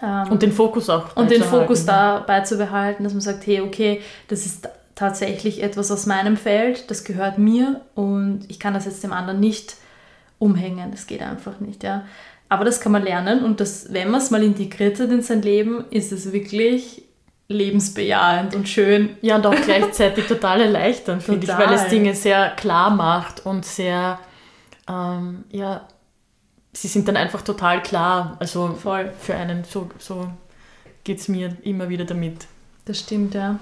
Ähm, 0.01 0.31
und 0.31 0.41
den 0.41 0.53
Fokus 0.53 0.89
auch. 0.89 1.15
Und 1.15 1.29
den 1.29 1.43
Fokus 1.43 1.85
dabei 1.85 2.41
zu 2.41 2.57
behalten, 2.57 3.03
dass 3.03 3.13
man 3.13 3.21
sagt, 3.21 3.45
hey, 3.45 3.61
okay, 3.61 4.01
das 4.29 4.45
ist 4.45 4.69
tatsächlich 4.95 5.61
etwas 5.61 5.91
aus 5.91 6.05
meinem 6.05 6.37
Feld, 6.37 6.89
das 6.89 7.03
gehört 7.03 7.37
mir 7.37 7.81
und 7.93 8.41
ich 8.47 8.59
kann 8.59 8.73
das 8.73 8.85
jetzt 8.85 9.03
dem 9.03 9.13
anderen 9.13 9.39
nicht 9.39 9.75
umhängen. 10.39 10.91
Das 10.91 11.07
geht 11.07 11.21
einfach 11.21 11.59
nicht, 11.59 11.83
ja. 11.83 12.05
Aber 12.49 12.63
das 12.63 12.79
kann 12.79 12.91
man 12.91 13.03
lernen 13.03 13.43
und 13.43 13.59
das, 13.59 13.91
wenn 13.91 14.09
man 14.09 14.21
es 14.21 14.31
mal 14.31 14.41
integriert 14.41 14.99
hat 14.99 15.09
in 15.09 15.21
sein 15.21 15.41
Leben, 15.41 15.83
ist 15.89 16.11
es 16.11 16.31
wirklich 16.31 17.03
lebensbejahend 17.49 18.55
und 18.55 18.67
schön. 18.67 19.17
Ja, 19.21 19.37
und 19.37 19.45
auch 19.45 19.55
gleichzeitig 19.55 20.27
total 20.27 20.61
erleichternd, 20.61 21.23
finde 21.23 21.45
ich, 21.45 21.57
weil 21.57 21.73
es 21.73 21.87
Dinge 21.87 22.13
sehr 22.13 22.51
klar 22.51 22.89
macht 22.89 23.45
und 23.45 23.65
sehr, 23.65 24.19
ähm, 24.87 25.43
ja, 25.51 25.87
sie 26.73 26.87
sind 26.87 27.07
dann 27.07 27.17
einfach 27.17 27.41
total 27.41 27.81
klar. 27.81 28.37
Also 28.39 28.77
Voll. 28.81 29.11
für 29.19 29.35
einen, 29.35 29.63
so, 29.63 29.89
so 29.97 30.29
geht 31.03 31.19
es 31.19 31.27
mir 31.27 31.55
immer 31.63 31.89
wieder 31.89 32.05
damit. 32.05 32.47
Das 32.85 32.99
stimmt, 32.99 33.33
ja. 33.33 33.59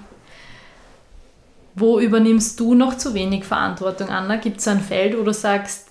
Wo 1.74 2.00
übernimmst 2.00 2.58
du 2.58 2.74
noch 2.74 2.96
zu 2.96 3.14
wenig 3.14 3.44
Verantwortung, 3.44 4.08
Anna? 4.08 4.36
Gibt 4.36 4.60
es 4.60 4.68
ein 4.68 4.80
Feld, 4.80 5.18
wo 5.18 5.22
du 5.22 5.32
sagst, 5.32 5.85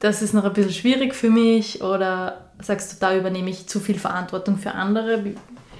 das 0.00 0.22
ist 0.22 0.34
noch 0.34 0.44
ein 0.44 0.52
bisschen 0.52 0.72
schwierig 0.72 1.14
für 1.14 1.30
mich 1.30 1.82
oder 1.82 2.50
sagst 2.60 2.92
du, 2.92 2.96
da 3.00 3.16
übernehme 3.16 3.50
ich 3.50 3.66
zu 3.66 3.80
viel 3.80 3.98
Verantwortung 3.98 4.58
für 4.58 4.72
andere? 4.72 5.24
Wie, 5.24 5.34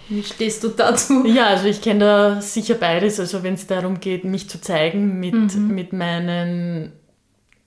wie 0.09 0.23
stehst 0.23 0.63
du 0.63 0.69
dazu? 0.69 1.27
Ja, 1.27 1.49
also 1.49 1.67
ich 1.67 1.81
kenne 1.81 2.01
da 2.01 2.41
sicher 2.41 2.75
beides. 2.75 3.19
Also 3.19 3.43
wenn 3.43 3.55
es 3.55 3.67
darum 3.67 3.99
geht, 3.99 4.25
mich 4.25 4.49
zu 4.49 4.61
zeigen 4.61 5.19
mit, 5.19 5.35
mhm. 5.35 5.69
mit 5.75 5.93
meinen 5.93 6.93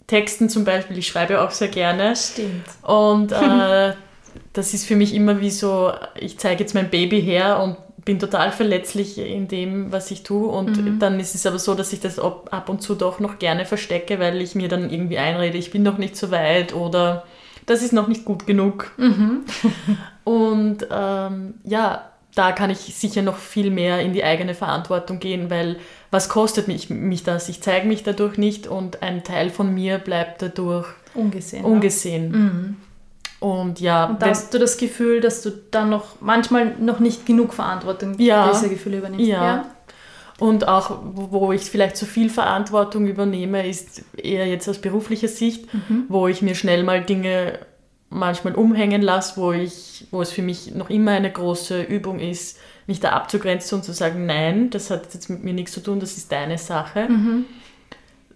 Texten 0.08 0.48
zum 0.48 0.64
Beispiel, 0.64 0.98
ich 0.98 1.08
schreibe 1.08 1.42
auch 1.42 1.52
sehr 1.52 1.70
gerne. 1.70 2.16
Stimmt. 2.16 2.66
Und 2.84 3.32
äh, 3.32 3.94
das 4.54 4.74
ist 4.74 4.86
für 4.86 4.96
mich 4.96 5.14
immer 5.14 5.42
wie 5.42 5.52
so, 5.52 5.92
ich 6.16 6.38
zeige 6.38 6.64
jetzt 6.64 6.76
mein 6.76 6.90
Baby 6.90 7.22
her 7.22 7.60
und 7.60 7.78
bin 8.06 8.20
total 8.20 8.52
verletzlich 8.52 9.18
in 9.18 9.48
dem, 9.48 9.92
was 9.92 10.12
ich 10.12 10.24
tue. 10.24 10.48
Und 10.48 10.78
mhm. 10.78 11.00
dann 11.00 11.20
ist 11.20 11.36
es 11.36 11.46
aber 11.46 11.60
so, 11.60 11.74
dass 11.74 11.94
ich 11.94 12.00
das 12.00 12.20
ab 12.20 12.70
und 12.70 12.82
zu 12.82 12.96
doch 12.96 13.20
noch 13.20 13.40
gerne 13.40 13.66
verstecke, 13.66 14.20
weil 14.20 14.42
ich 14.42 14.56
mir 14.56 14.68
dann 14.68 14.90
irgendwie 14.90 15.18
einrede, 15.18 15.58
ich 15.58 15.72
bin 15.72 15.84
noch 15.84 15.98
nicht 15.98 16.16
so 16.16 16.32
weit 16.32 16.74
oder 16.74 17.24
das 17.66 17.82
ist 17.82 17.94
noch 17.94 18.08
nicht 18.08 18.26
gut 18.26 18.46
genug. 18.46 18.92
Mhm. 18.98 19.46
und 20.24 20.88
ähm, 20.92 21.56
ja, 21.64 22.10
da 22.36 22.52
kann 22.52 22.70
ich 22.70 22.80
sicher 22.80 23.22
noch 23.22 23.38
viel 23.38 23.70
mehr 23.70 24.02
in 24.02 24.14
die 24.14 24.24
eigene 24.24 24.54
Verantwortung 24.54 25.20
gehen, 25.20 25.50
weil 25.50 25.78
was 26.12 26.30
kostet 26.30 26.68
mich, 26.68 26.90
mich 26.90 27.24
das? 27.24 27.48
Ich 27.48 27.62
zeige 27.62 27.88
mich 27.88 28.04
dadurch 28.04 28.38
nicht 28.38 28.68
und 28.68 29.02
ein 29.02 29.24
Teil 29.24 29.50
von 29.50 29.74
mir 29.74 29.98
bleibt 29.98 30.42
dadurch 30.42 30.88
ungesehen. 31.14 31.64
ungesehen. 31.64 32.32
Mhm. 32.32 32.78
Und 33.44 33.82
ja. 33.82 34.06
Und 34.06 34.22
da 34.22 34.28
hast 34.28 34.54
du 34.54 34.58
das 34.58 34.78
Gefühl, 34.78 35.20
dass 35.20 35.42
du 35.42 35.50
dann 35.70 35.90
noch 35.90 36.22
manchmal 36.22 36.78
noch 36.80 37.02
nicht 37.02 37.26
genug 37.26 37.54
Verantwortung 37.54 38.18
ja, 38.18 38.46
für 38.46 38.54
diese 38.54 38.70
Gefühle 38.70 39.00
übernimmst. 39.00 39.28
Ja. 39.28 39.44
ja. 39.44 39.66
Und 40.40 40.70
auch, 40.70 41.00
wo 41.04 41.52
ich 41.52 41.64
vielleicht 41.64 41.98
zu 41.98 42.06
viel 42.06 42.30
Verantwortung 42.30 43.06
übernehme, 43.06 43.68
ist 43.68 44.04
eher 44.16 44.48
jetzt 44.48 44.70
aus 44.70 44.80
beruflicher 44.80 45.28
Sicht, 45.28 45.74
mhm. 45.74 46.06
wo 46.08 46.30
ich 46.30 46.42
mir 46.42 46.56
schnell 46.56 46.84
mal 46.84 47.04
Dinge 47.04 47.60
manchmal 48.10 48.56
umhängen 48.56 49.02
lasse, 49.02 49.36
wo, 49.36 49.52
ich, 49.52 50.08
wo 50.10 50.22
es 50.22 50.32
für 50.32 50.42
mich 50.42 50.74
noch 50.74 50.90
immer 50.90 51.12
eine 51.12 51.30
große 51.30 51.82
Übung 51.82 52.20
ist, 52.20 52.60
mich 52.88 53.02
da 53.02 53.10
abzugrenzen 53.10 53.80
und 53.80 53.84
zu 53.84 53.92
sagen, 53.92 54.26
nein, 54.26 54.70
das 54.70 54.90
hat 54.90 55.14
jetzt 55.14 55.30
mit 55.30 55.44
mir 55.44 55.54
nichts 55.54 55.74
zu 55.74 55.82
tun, 55.82 56.00
das 56.00 56.16
ist 56.16 56.32
deine 56.32 56.58
Sache. 56.58 57.10
Mhm. 57.10 57.46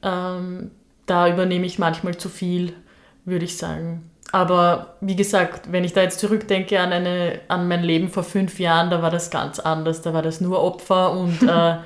Ähm, 0.03 0.71
da 1.05 1.29
übernehme 1.29 1.65
ich 1.65 1.79
manchmal 1.79 2.17
zu 2.17 2.27
viel, 2.27 2.73
würde 3.23 3.45
ich 3.45 3.55
sagen. 3.55 4.03
Aber 4.31 4.95
wie 4.99 5.15
gesagt, 5.15 5.71
wenn 5.71 5.83
ich 5.83 5.93
da 5.93 6.01
jetzt 6.01 6.19
zurückdenke 6.19 6.79
an, 6.79 6.91
eine, 6.91 7.39
an 7.47 7.67
mein 7.67 7.83
Leben 7.83 8.09
vor 8.09 8.23
fünf 8.23 8.59
Jahren, 8.59 8.89
da 8.89 9.01
war 9.01 9.09
das 9.09 9.29
ganz 9.29 9.59
anders. 9.59 10.01
Da 10.01 10.13
war 10.13 10.21
das 10.21 10.41
nur 10.41 10.61
Opfer 10.61 11.11
und 11.11 11.41
äh, 11.47 11.77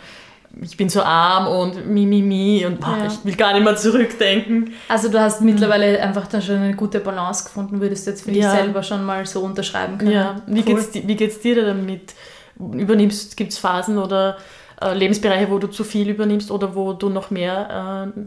ich 0.60 0.76
bin 0.76 0.90
so 0.90 1.02
arm 1.02 1.48
und 1.48 1.88
mi, 1.88 2.06
mi, 2.06 2.22
mi 2.22 2.66
und 2.66 2.80
boah, 2.80 2.98
ja. 2.98 3.08
ich 3.08 3.24
will 3.24 3.36
gar 3.36 3.54
nicht 3.54 3.64
mehr 3.64 3.76
zurückdenken. 3.76 4.74
Also 4.90 5.10
du 5.10 5.20
hast 5.20 5.42
mittlerweile 5.42 6.02
einfach 6.02 6.28
dann 6.28 6.42
schon 6.42 6.58
eine 6.58 6.76
gute 6.76 7.00
Balance 7.00 7.46
gefunden, 7.46 7.80
würdest 7.80 8.06
du 8.06 8.12
jetzt 8.12 8.24
für 8.24 8.32
ja. 8.32 8.52
dich 8.52 8.60
selber 8.60 8.84
schon 8.84 9.06
mal 9.06 9.26
so 9.26 9.42
unterschreiben 9.42 9.98
können. 9.98 10.12
Ja, 10.12 10.42
wie 10.48 10.60
cool. 10.60 10.76
geht's, 10.76 10.94
wie 10.94 11.16
geht's 11.16 11.40
dir 11.40 11.64
damit? 11.64 12.14
Übernimmst, 12.60 13.38
gibt 13.38 13.54
es 13.54 13.60
Phasen 13.60 13.98
oder 13.98 14.38
äh, 14.82 14.94
Lebensbereiche, 14.94 15.50
wo 15.50 15.58
du 15.58 15.68
zu 15.68 15.84
viel 15.84 16.10
übernimmst 16.10 16.52
oder 16.52 16.76
wo 16.76 16.94
du 16.94 17.10
noch 17.10 17.32
mehr 17.32 18.12
äh, 18.18 18.22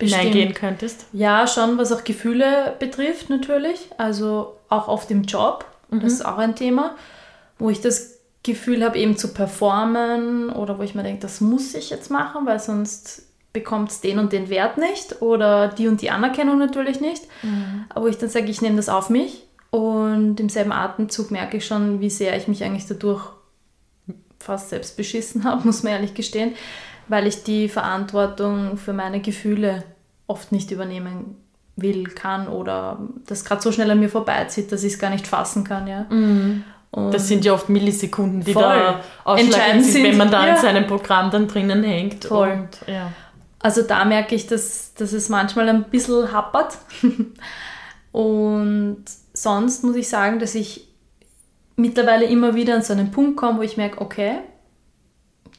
hineingehen 0.00 0.54
könntest? 0.54 1.06
Ja, 1.12 1.46
schon, 1.46 1.78
was 1.78 1.92
auch 1.92 2.04
Gefühle 2.04 2.74
betrifft 2.78 3.30
natürlich. 3.30 3.88
Also 3.98 4.56
auch 4.68 4.88
auf 4.88 5.06
dem 5.06 5.22
Job. 5.22 5.64
Mhm. 5.90 6.00
Das 6.00 6.12
ist 6.12 6.24
auch 6.24 6.38
ein 6.38 6.56
Thema, 6.56 6.96
wo 7.58 7.70
ich 7.70 7.80
das 7.80 8.18
Gefühl 8.42 8.84
habe, 8.84 8.98
eben 8.98 9.16
zu 9.16 9.34
performen 9.34 10.50
oder 10.50 10.78
wo 10.78 10.82
ich 10.82 10.94
mir 10.94 11.02
denke, 11.02 11.20
das 11.20 11.40
muss 11.40 11.74
ich 11.74 11.90
jetzt 11.90 12.10
machen, 12.10 12.46
weil 12.46 12.58
sonst 12.58 13.24
bekommt 13.52 13.90
es 13.90 14.00
den 14.00 14.18
und 14.18 14.32
den 14.32 14.48
Wert 14.48 14.78
nicht 14.78 15.20
oder 15.22 15.68
die 15.68 15.88
und 15.88 16.00
die 16.00 16.10
Anerkennung 16.10 16.58
natürlich 16.58 17.00
nicht. 17.00 17.24
Mhm. 17.42 17.84
Aber 17.88 18.04
wo 18.04 18.08
ich 18.08 18.18
dann 18.18 18.30
sage, 18.30 18.46
ich 18.46 18.62
nehme 18.62 18.76
das 18.76 18.88
auf 18.88 19.10
mich 19.10 19.46
und 19.70 20.40
im 20.40 20.48
selben 20.48 20.72
Atemzug 20.72 21.30
merke 21.30 21.58
ich 21.58 21.66
schon, 21.66 22.00
wie 22.00 22.10
sehr 22.10 22.36
ich 22.36 22.48
mich 22.48 22.64
eigentlich 22.64 22.86
dadurch 22.86 23.24
fast 24.38 24.70
selbst 24.70 24.96
beschissen 24.96 25.44
habe, 25.44 25.66
muss 25.66 25.82
man 25.82 25.92
ehrlich 25.94 26.14
gestehen 26.14 26.54
weil 27.10 27.26
ich 27.26 27.42
die 27.42 27.68
Verantwortung 27.68 28.76
für 28.76 28.92
meine 28.92 29.20
Gefühle 29.20 29.82
oft 30.28 30.52
nicht 30.52 30.70
übernehmen 30.70 31.36
will, 31.74 32.04
kann 32.04 32.46
oder 32.46 33.00
das 33.26 33.44
gerade 33.44 33.60
so 33.60 33.72
schnell 33.72 33.90
an 33.90 33.98
mir 33.98 34.08
vorbeizieht, 34.08 34.70
dass 34.70 34.84
ich 34.84 34.92
es 34.92 34.98
gar 34.98 35.10
nicht 35.10 35.26
fassen 35.26 35.64
kann. 35.64 35.88
Ja. 35.88 36.06
Mhm. 36.08 36.62
das 37.10 37.26
sind 37.26 37.44
ja 37.44 37.52
oft 37.52 37.68
Millisekunden, 37.68 38.44
die 38.44 38.54
da 38.54 39.00
ausschlaggebend 39.24 39.84
sind, 39.84 40.04
wenn 40.04 40.16
man 40.16 40.30
da 40.30 40.46
ja. 40.46 40.54
in 40.54 40.60
seinem 40.60 40.86
Programm 40.86 41.32
dann 41.32 41.48
drinnen 41.48 41.82
hängt. 41.82 42.26
Voll. 42.26 42.52
Und, 42.52 42.68
ja. 42.86 43.12
Also 43.58 43.82
da 43.82 44.04
merke 44.04 44.36
ich, 44.36 44.46
dass, 44.46 44.94
dass 44.94 45.12
es 45.12 45.28
manchmal 45.28 45.68
ein 45.68 45.84
bisschen 45.84 46.32
happert. 46.32 46.78
und 48.12 49.04
sonst 49.32 49.82
muss 49.82 49.96
ich 49.96 50.08
sagen, 50.08 50.38
dass 50.38 50.54
ich 50.54 50.86
mittlerweile 51.74 52.26
immer 52.26 52.54
wieder 52.54 52.76
an 52.76 52.82
so 52.82 52.92
einen 52.92 53.10
Punkt 53.10 53.36
komme, 53.36 53.58
wo 53.58 53.62
ich 53.62 53.76
merke, 53.76 54.00
okay, 54.00 54.38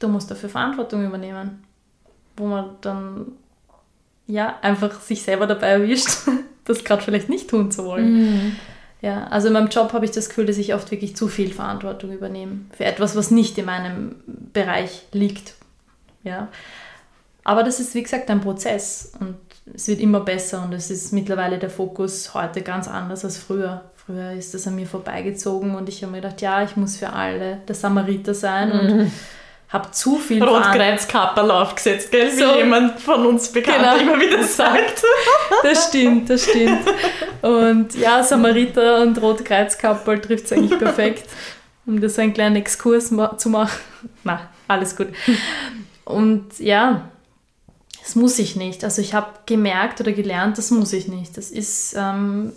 du 0.03 0.08
musst 0.08 0.29
dafür 0.31 0.50
Verantwortung 0.50 1.05
übernehmen. 1.05 1.63
Wo 2.38 2.46
man 2.46 2.77
dann 2.81 3.34
ja 4.27 4.58
einfach 4.62 5.00
sich 5.01 5.24
selber 5.24 5.48
dabei 5.48 5.67
erwischt, 5.67 6.10
das 6.65 6.84
gerade 6.84 7.01
vielleicht 7.01 7.29
nicht 7.29 7.50
tun 7.50 7.72
zu 7.72 7.86
wollen. 7.86 8.13
Mhm. 8.13 8.55
Ja, 9.01 9.25
also 9.27 9.48
in 9.48 9.53
meinem 9.53 9.70
Job 9.70 9.93
habe 9.93 10.05
ich 10.05 10.12
das 10.12 10.29
Gefühl, 10.29 10.46
dass 10.46 10.58
ich 10.58 10.75
oft 10.75 10.91
wirklich 10.91 11.15
zu 11.15 11.27
viel 11.27 11.51
Verantwortung 11.51 12.12
übernehme 12.12 12.60
für 12.77 12.86
etwas, 12.86 13.15
was 13.15 13.31
nicht 13.31 13.58
in 13.58 13.65
meinem 13.65 14.15
Bereich 14.53 15.08
liegt. 15.12 15.55
Ja. 16.24 16.50
Aber 17.43 17.63
das 17.63 17.79
ist, 17.79 17.96
wie 17.96 18.03
gesagt, 18.03 18.29
ein 18.29 18.41
Prozess 18.41 19.13
und 19.20 19.38
es 19.74 19.88
wird 19.88 20.00
immer 20.00 20.20
besser 20.20 20.63
und 20.63 20.74
es 20.74 20.91
ist 20.91 21.13
mittlerweile 21.13 21.58
der 21.58 21.72
Fokus 21.72 22.36
heute 22.36 22.62
ganz 22.62 22.88
anders 22.88 23.25
als 23.25 23.38
früher. 23.38 23.86
Früher 23.96 24.34
ist 24.34 24.53
das 24.53 24.67
an 24.67 24.75
mir 24.75 24.86
vorbeigezogen 24.86 25.75
und 25.75 25.89
ich 25.89 26.03
habe 26.03 26.12
mir 26.12 26.22
gedacht, 26.22 26.41
ja, 26.41 26.63
ich 26.63 26.75
muss 26.75 26.98
für 26.98 27.13
alle 27.13 27.58
der 27.67 27.75
Samariter 27.75 28.36
sein 28.36 28.70
mhm. 28.70 29.00
und 29.00 29.12
habe 29.72 29.90
zu 29.92 30.18
viel 30.18 30.44
Rotkreuzkapperl 30.44 31.50
aufgesetzt, 31.50 32.12
gell? 32.12 32.30
So. 32.30 32.46
Wie 32.54 32.58
jemand 32.58 33.00
von 33.00 33.25
uns 33.25 33.51
bekannt 33.51 33.78
genau. 33.78 34.13
immer 34.13 34.22
wieder 34.22 34.44
sagt. 34.44 35.04
Das 35.63 35.88
stimmt, 35.88 36.30
das 36.30 36.44
stimmt. 36.44 36.82
Und 37.42 37.96
ja, 37.96 38.22
Samariter 38.24 39.01
und 39.01 39.22
Rotkreuzkapperl 39.22 40.20
trifft 40.20 40.46
es 40.46 40.54
eigentlich 40.54 40.78
perfekt, 40.78 41.30
um 41.86 42.01
das 42.01 42.20
einen 42.20 42.34
kleinen 42.34 42.58
Exkurs 42.58 43.12
ma 43.12 43.38
zu 43.38 43.50
machen. 43.50 43.80
Na, 44.24 44.50
alles 44.68 44.96
gut. 44.96 45.08
Und 46.04 46.60
ja, 46.60 47.10
das 48.01 48.16
muss 48.16 48.40
ich 48.40 48.56
nicht. 48.56 48.84
Also 48.84 49.01
ich 49.01 49.13
habe 49.13 49.30
gemerkt 49.46 50.01
oder 50.01 50.12
gelernt, 50.12 50.58
das 50.58 50.72
muss 50.72 50.92
ich 50.92 51.08
nicht. 51.08 51.38
Das 51.38 51.50
ist 51.50 51.96
ähm, 51.98 52.51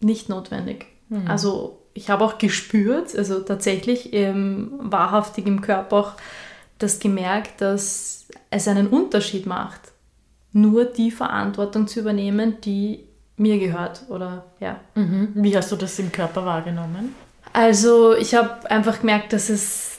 nicht 0.00 0.30
notwendig. 0.30 0.86
Mhm. 1.08 1.28
Also 1.28 1.78
ich 1.92 2.10
habe 2.10 2.24
auch 2.24 2.38
gespürt, 2.38 3.16
also 3.16 3.40
tatsächlich 3.40 4.12
ähm, 4.12 4.72
wahrhaftig 4.78 5.46
im 5.46 5.60
Körper 5.60 5.96
auch, 5.96 6.12
das 6.78 6.98
gemerkt, 6.98 7.60
dass 7.60 8.26
es 8.50 8.68
einen 8.68 8.88
Unterschied 8.88 9.46
macht, 9.46 9.80
nur 10.52 10.84
die 10.84 11.10
Verantwortung 11.10 11.86
zu 11.86 12.00
übernehmen, 12.00 12.58
die 12.64 13.04
mir 13.36 13.58
gehört 13.58 14.02
oder 14.08 14.44
ja. 14.60 14.80
Mhm. 14.94 15.30
Wie 15.34 15.56
hast 15.56 15.72
du 15.72 15.76
das 15.76 15.98
im 15.98 16.12
Körper 16.12 16.44
wahrgenommen? 16.44 17.14
Also 17.52 18.14
ich 18.14 18.34
habe 18.34 18.70
einfach 18.70 19.00
gemerkt, 19.00 19.32
dass 19.32 19.48
es 19.48 19.94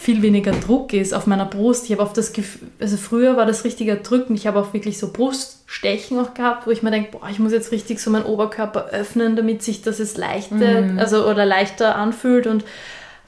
viel 0.00 0.22
weniger 0.22 0.52
Druck 0.52 0.94
ist 0.94 1.12
auf 1.12 1.26
meiner 1.26 1.44
Brust. 1.44 1.84
Ich 1.84 1.92
habe 1.92 2.02
auf 2.02 2.14
das 2.14 2.32
Gefühl, 2.32 2.68
also 2.80 2.96
früher 2.96 3.36
war 3.36 3.44
das 3.44 3.64
richtiger 3.64 3.96
Drücken. 3.96 4.34
Ich 4.34 4.46
habe 4.46 4.58
auch 4.58 4.72
wirklich 4.72 4.98
so 4.98 5.12
Bruststechen 5.12 6.18
auch 6.18 6.32
gehabt, 6.32 6.66
wo 6.66 6.70
ich 6.70 6.82
mir 6.82 6.90
denke, 6.90 7.18
boah, 7.18 7.28
ich 7.30 7.38
muss 7.38 7.52
jetzt 7.52 7.70
richtig 7.70 8.00
so 8.00 8.10
meinen 8.10 8.24
Oberkörper 8.24 8.86
öffnen, 8.86 9.36
damit 9.36 9.62
sich 9.62 9.82
das 9.82 9.98
jetzt 9.98 10.16
leichter, 10.16 10.80
mm. 10.80 10.98
also 10.98 11.28
oder 11.28 11.44
leichter 11.44 11.96
anfühlt 11.96 12.46
und 12.46 12.64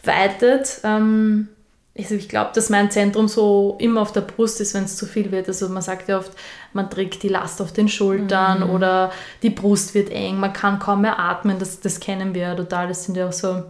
weitet. 0.03 0.81
Ähm, 0.83 1.49
also 1.97 2.15
ich 2.15 2.29
glaube, 2.29 2.53
dass 2.55 2.71
mein 2.71 2.91
Zentrum 2.91 3.29
so 3.29 3.77
immer 3.79 4.01
auf 4.01 4.13
der 4.13 4.23
Brust 4.23 4.61
ist, 4.61 4.73
wenn 4.73 4.85
es 4.85 4.97
zu 4.97 5.05
viel 5.05 5.31
wird. 5.31 5.49
Also 5.49 5.69
man 5.69 5.83
sagt 5.83 6.09
ja 6.09 6.19
oft, 6.19 6.33
man 6.73 6.89
trägt 6.89 7.23
die 7.23 7.29
Last 7.29 7.61
auf 7.61 7.73
den 7.73 7.89
Schultern 7.89 8.65
mhm. 8.65 8.71
oder 8.71 9.13
die 9.43 9.51
Brust 9.51 9.95
wird 9.95 10.11
eng, 10.11 10.41
man 10.41 10.55
kann 10.55 10.79
kaum 10.79 11.03
mehr 11.03 11.19
atmen, 11.19 11.59
das, 11.59 11.81
das 11.81 12.01
kennen 12.01 12.35
wir 12.35 12.43
ja 12.43 12.55
total. 12.55 12.89
Das 12.89 13.05
sind 13.05 13.17
ja 13.17 13.29
auch 13.29 13.33
so 13.33 13.63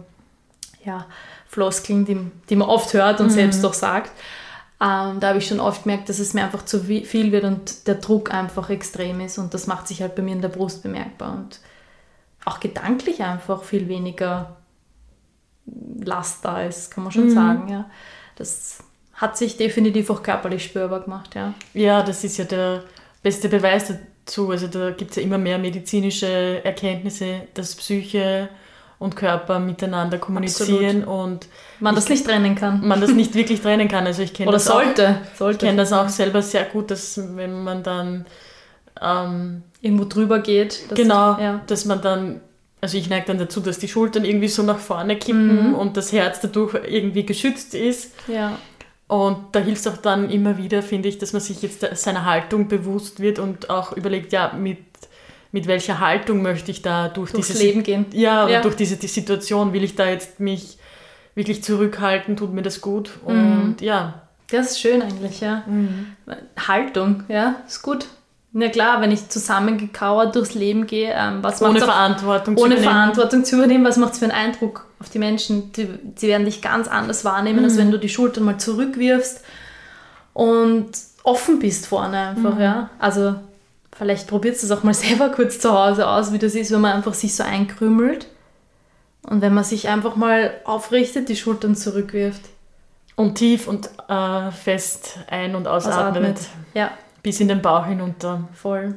ja, 0.85 1.05
Floskeln, 1.47 2.05
die, 2.05 2.17
die 2.49 2.55
man 2.55 2.69
oft 2.69 2.93
hört 2.93 3.19
und 3.19 3.27
mhm. 3.27 3.31
selbst 3.31 3.65
auch 3.65 3.73
sagt. 3.73 4.11
Ähm, 4.81 5.19
da 5.19 5.29
habe 5.29 5.37
ich 5.37 5.47
schon 5.47 5.59
oft 5.59 5.83
gemerkt, 5.83 6.07
dass 6.07 6.19
es 6.19 6.33
mir 6.33 6.43
einfach 6.43 6.63
zu 6.63 6.79
viel 6.79 7.31
wird 7.31 7.43
und 7.43 7.87
der 7.87 7.95
Druck 7.95 8.33
einfach 8.33 8.69
extrem 8.69 9.19
ist 9.19 9.37
und 9.37 9.53
das 9.53 9.67
macht 9.67 9.87
sich 9.87 10.01
halt 10.01 10.15
bei 10.15 10.21
mir 10.21 10.33
in 10.33 10.41
der 10.41 10.49
Brust 10.49 10.81
bemerkbar 10.81 11.33
und 11.33 11.59
auch 12.45 12.59
gedanklich 12.59 13.23
einfach 13.23 13.63
viel 13.63 13.87
weniger 13.87 14.57
Last 15.65 16.43
da 16.43 16.61
ist, 16.63 16.91
kann 16.91 17.03
man 17.03 17.11
schon 17.11 17.25
mhm. 17.25 17.33
sagen. 17.33 17.67
Ja. 17.69 17.85
Das 18.35 18.79
hat 19.13 19.37
sich 19.37 19.57
definitiv 19.57 20.09
auch 20.09 20.23
körperlich 20.23 20.65
spürbar 20.65 21.01
gemacht. 21.01 21.35
Ja, 21.35 21.53
ja 21.73 22.03
das 22.03 22.23
ist 22.23 22.37
ja 22.37 22.45
der 22.45 22.83
beste 23.21 23.47
Beweis 23.47 23.93
dazu. 24.25 24.51
Also 24.51 24.67
da 24.67 24.91
gibt 24.91 25.11
es 25.11 25.17
ja 25.17 25.23
immer 25.23 25.37
mehr 25.37 25.57
medizinische 25.57 26.63
Erkenntnisse, 26.63 27.41
dass 27.53 27.75
Psyche 27.75 28.49
und 28.99 29.15
Körper 29.15 29.59
miteinander 29.59 30.17
kommunizieren 30.17 31.03
Absolut. 31.03 31.07
und 31.07 31.47
man 31.79 31.93
das 31.93 32.07
nicht 32.07 32.25
trennen 32.25 32.55
kann. 32.55 32.87
Man 32.87 33.01
das 33.01 33.11
nicht 33.11 33.35
wirklich 33.35 33.61
trennen 33.61 33.87
kann. 33.87 34.05
Also 34.05 34.21
ich 34.21 34.33
kenne 34.33 34.51
das 34.51 34.65
sollte. 34.65 35.09
Auch, 35.09 35.37
sollte. 35.37 35.65
Ich 35.65 35.69
kenne 35.69 35.81
das 35.81 35.91
auch 35.91 36.09
selber 36.09 36.41
sehr 36.41 36.63
gut, 36.65 36.89
dass 36.89 37.19
wenn 37.35 37.63
man 37.63 37.83
dann 37.83 38.25
ähm, 39.01 39.63
irgendwo 39.81 40.05
drüber 40.05 40.39
geht, 40.39 40.89
dass 40.89 40.97
genau, 40.97 41.37
ja. 41.39 41.61
dass 41.67 41.85
man 41.85 42.01
dann 42.01 42.41
also 42.83 42.97
ich 42.97 43.09
neige 43.09 43.27
dann 43.27 43.37
dazu, 43.37 43.61
dass 43.61 43.79
die 43.79 43.87
Schultern 43.87 44.25
irgendwie 44.25 44.49
so 44.49 44.61
nach 44.61 44.77
vorne 44.77 45.15
kippen 45.15 45.69
mhm. 45.69 45.75
und 45.75 45.95
das 45.95 46.11
Herz 46.11 46.41
dadurch 46.41 46.73
irgendwie 46.73 47.25
geschützt 47.25 47.75
ist. 47.75 48.11
Ja. 48.27 48.59
Und 49.07 49.37
da 49.53 49.59
hilft 49.59 49.85
es 49.85 49.87
auch 49.87 49.95
dann 49.95 50.29
immer 50.29 50.57
wieder, 50.57 50.81
finde 50.83 51.07
ich, 51.07 51.17
dass 51.17 51.31
man 51.31 51.41
sich 51.41 51.61
jetzt 51.61 51.79
seiner 51.95 52.25
Haltung 52.25 52.67
bewusst 52.67 53.21
wird 53.21 53.39
und 53.39 53.69
auch 53.69 53.93
überlegt, 53.93 54.33
ja, 54.33 54.51
mit, 54.51 54.79
mit 55.53 55.65
welcher 55.65 56.01
Haltung 56.01 56.41
möchte 56.41 56.71
ich 56.71 56.81
da 56.81 57.07
durch 57.07 57.31
Durchs 57.31 57.47
dieses 57.47 57.61
Leben 57.61 57.83
gehen. 57.83 58.05
Ja, 58.11 58.49
ja. 58.49 58.59
durch 58.59 58.75
diese 58.75 58.97
die 58.97 59.07
Situation, 59.07 59.71
will 59.71 59.85
ich 59.85 59.95
da 59.95 60.09
jetzt 60.09 60.41
mich 60.41 60.77
wirklich 61.35 61.63
zurückhalten, 61.63 62.35
tut 62.35 62.53
mir 62.53 62.63
das 62.63 62.81
gut. 62.81 63.11
Mhm. 63.25 63.31
Und 63.31 63.77
ja. 63.79 64.23
Das 64.51 64.71
ist 64.71 64.81
schön 64.81 65.01
eigentlich, 65.01 65.39
ja. 65.39 65.63
Mhm. 65.67 66.07
Haltung, 66.67 67.23
ja, 67.29 67.61
ist 67.65 67.81
gut. 67.81 68.07
Na 68.55 68.69
klar, 68.69 69.01
wenn 69.01 69.11
ich 69.11 69.29
zusammengekauert 69.29 70.35
durchs 70.35 70.53
Leben 70.53 70.85
gehe, 70.85 71.11
ähm, 71.11 71.39
was 71.41 71.59
ohne 71.59 71.79
Verantwortung, 71.79 72.55
ohne 72.55 72.75
zu 72.75 72.83
Verantwortung 72.83 73.43
zu 73.43 73.55
übernehmen, 73.55 73.83
was 73.83 73.97
macht 73.97 74.13
es 74.13 74.19
für 74.19 74.25
einen 74.25 74.33
Eindruck 74.33 74.85
auf 74.99 75.09
die 75.09 75.17
Menschen? 75.17 75.71
Die, 75.73 75.87
die 75.87 76.27
werden 76.27 76.45
dich 76.45 76.61
ganz 76.61 76.87
anders 76.87 77.25
wahrnehmen, 77.25 77.59
mhm. 77.59 77.65
als 77.65 77.77
wenn 77.77 77.89
du 77.89 77.97
die 77.97 78.09
Schultern 78.09 78.43
mal 78.43 78.59
zurückwirfst 78.59 79.41
und 80.33 80.91
offen 81.23 81.57
bist 81.57 81.87
vorne 81.87 82.19
einfach, 82.19 82.53
mhm. 82.53 82.61
ja. 82.61 82.89
Also 82.99 83.35
vielleicht 83.97 84.27
probiert 84.27 84.55
es 84.55 84.69
auch 84.69 84.83
mal 84.83 84.93
selber 84.93 85.29
kurz 85.29 85.57
zu 85.57 85.73
Hause 85.73 86.07
aus, 86.07 86.31
wie 86.31 86.39
das 86.39 86.53
ist, 86.53 86.71
wenn 86.71 86.81
man 86.81 86.93
einfach 86.93 87.15
sich 87.15 87.35
so 87.35 87.41
einkrümelt 87.41 88.27
und 89.23 89.41
wenn 89.41 89.55
man 89.55 89.63
sich 89.63 89.89
einfach 89.89 90.15
mal 90.15 90.53
aufrichtet, 90.63 91.27
die 91.27 91.35
Schultern 91.35 91.75
zurückwirft. 91.75 92.41
Und 93.15 93.35
tief 93.35 93.67
und 93.67 93.89
äh, 94.07 94.51
fest 94.51 95.19
ein- 95.27 95.55
und 95.55 95.67
ausatmet. 95.67 96.37
ausatmet. 96.37 96.39
Ja, 96.73 96.91
bis 97.23 97.39
in 97.39 97.47
den 97.47 97.61
Bauch 97.61 97.87
hinunter. 97.87 98.47
Voll. 98.53 98.95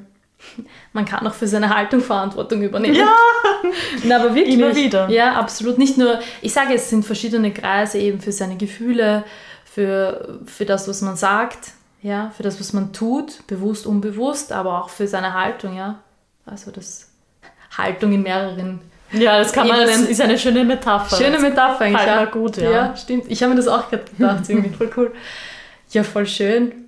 Man 0.93 1.05
kann 1.05 1.27
auch 1.27 1.33
für 1.33 1.47
seine 1.47 1.75
Haltung 1.75 2.01
Verantwortung 2.01 2.63
übernehmen. 2.63 2.97
Ja! 2.97 3.09
Na, 4.05 4.17
aber 4.17 4.35
wirklich. 4.35 4.57
Immer 4.57 4.77
wieder. 4.77 5.09
Ja, 5.09 5.35
absolut. 5.35 5.79
Nicht 5.79 5.97
nur, 5.97 6.19
ich 6.43 6.53
sage, 6.53 6.75
es 6.75 6.91
sind 6.91 7.05
verschiedene 7.05 7.53
Kreise 7.53 7.99
eben 7.99 8.21
für 8.21 8.33
seine 8.33 8.57
Gefühle, 8.57 9.25
für, 9.65 10.41
für 10.45 10.65
das, 10.65 10.89
was 10.89 11.03
man 11.03 11.17
sagt, 11.17 11.73
ja, 12.03 12.31
für 12.37 12.43
das, 12.43 12.61
was 12.61 12.73
man 12.73 12.93
tut, 12.93 13.47
bewusst, 13.47 13.87
unbewusst, 13.87 14.53
aber 14.53 14.83
auch 14.83 14.91
für 14.91 15.09
seine 15.09 15.33
Haltung, 15.35 15.77
ja. 15.77 16.01
Also 16.45 16.71
das 16.71 17.11
Haltung 17.77 18.13
in 18.13 18.23
mehreren 18.23 18.81
ja, 19.13 19.39
das 19.39 19.53
kann 19.53 19.69
man, 19.69 19.81
das 19.81 20.01
ist 20.01 20.21
eine 20.21 20.37
schöne 20.37 20.65
Metapher. 20.65 21.17
Schöne 21.17 21.39
Metapher 21.39 21.85
eigentlich. 21.85 22.07
ja. 22.07 22.25
gut, 22.25 22.57
ja. 22.57 22.71
Ja, 22.71 22.97
stimmt. 22.97 23.25
Ich 23.29 23.41
habe 23.43 23.51
mir 23.51 23.57
das 23.57 23.69
auch 23.69 23.89
gerade 23.89 24.05
gedacht, 24.05 24.49
irgendwie 24.49 24.71
voll 24.71 24.91
cool. 24.97 25.15
Ja, 25.91 26.03
voll 26.03 26.27
schön. 26.27 26.86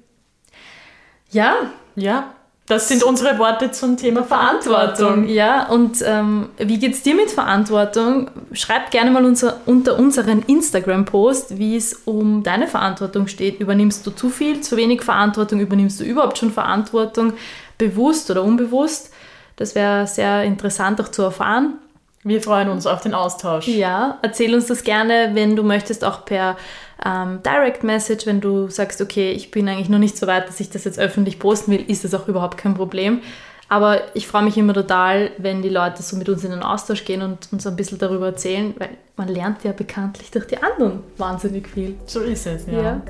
Ja. 1.30 1.54
Ja. 1.96 2.34
Das 2.68 2.86
sind 2.86 3.02
unsere 3.02 3.38
Worte 3.38 3.70
zum 3.70 3.96
Thema 3.96 4.24
Verantwortung. 4.24 4.74
Verantwortung. 4.74 5.28
Ja, 5.28 5.68
und 5.68 6.02
ähm, 6.04 6.50
wie 6.58 6.86
es 6.86 7.02
dir 7.02 7.14
mit 7.14 7.30
Verantwortung? 7.30 8.30
Schreib 8.52 8.90
gerne 8.90 9.10
mal 9.10 9.24
unser, 9.24 9.60
unter 9.64 9.98
unseren 9.98 10.42
Instagram-Post, 10.42 11.56
wie 11.56 11.76
es 11.76 11.94
um 12.04 12.42
deine 12.42 12.66
Verantwortung 12.66 13.26
steht. 13.26 13.58
Übernimmst 13.58 14.06
du 14.06 14.10
zu 14.10 14.28
viel, 14.28 14.60
zu 14.60 14.76
wenig 14.76 15.02
Verantwortung? 15.02 15.60
Übernimmst 15.60 15.98
du 15.98 16.04
überhaupt 16.04 16.36
schon 16.36 16.52
Verantwortung, 16.52 17.32
bewusst 17.78 18.30
oder 18.30 18.42
unbewusst? 18.42 19.12
Das 19.56 19.74
wäre 19.74 20.06
sehr 20.06 20.44
interessant 20.44 21.00
auch 21.00 21.08
zu 21.08 21.22
erfahren. 21.22 21.78
Wir 22.22 22.42
freuen 22.42 22.68
uns 22.68 22.86
auf 22.86 23.00
den 23.00 23.14
Austausch. 23.14 23.66
Ja, 23.66 24.18
erzähl 24.20 24.54
uns 24.54 24.66
das 24.66 24.84
gerne, 24.84 25.30
wenn 25.32 25.56
du 25.56 25.62
möchtest, 25.62 26.04
auch 26.04 26.26
per 26.26 26.56
ähm, 27.04 27.40
Direct 27.44 27.84
Message. 27.84 28.26
Wenn 28.26 28.40
du 28.40 28.68
sagst, 28.68 29.00
okay, 29.00 29.32
ich 29.32 29.50
bin 29.50 29.68
eigentlich 29.68 29.88
noch 29.88 29.98
nicht 29.98 30.16
so 30.16 30.26
weit, 30.26 30.48
dass 30.48 30.60
ich 30.60 30.70
das 30.70 30.84
jetzt 30.84 30.98
öffentlich 30.98 31.38
posten 31.38 31.72
will, 31.72 31.84
ist 31.86 32.04
das 32.04 32.14
auch 32.14 32.28
überhaupt 32.28 32.58
kein 32.58 32.74
Problem. 32.74 33.20
Aber 33.68 34.00
ich 34.14 34.26
freue 34.26 34.42
mich 34.42 34.56
immer 34.56 34.72
total, 34.72 35.30
wenn 35.36 35.60
die 35.60 35.68
Leute 35.68 36.02
so 36.02 36.16
mit 36.16 36.28
uns 36.28 36.42
in 36.42 36.50
den 36.50 36.62
Austausch 36.62 37.04
gehen 37.04 37.20
und 37.20 37.48
uns 37.52 37.66
ein 37.66 37.76
bisschen 37.76 37.98
darüber 37.98 38.26
erzählen, 38.26 38.74
weil 38.78 38.90
man 39.16 39.28
lernt 39.28 39.62
ja 39.62 39.72
bekanntlich 39.72 40.30
durch 40.30 40.46
die 40.46 40.56
anderen 40.56 41.00
wahnsinnig 41.18 41.68
viel. 41.68 41.96
So 42.06 42.20
ist 42.20 42.46
es, 42.46 42.66
ja. 42.66 42.82
ja. 42.82 43.02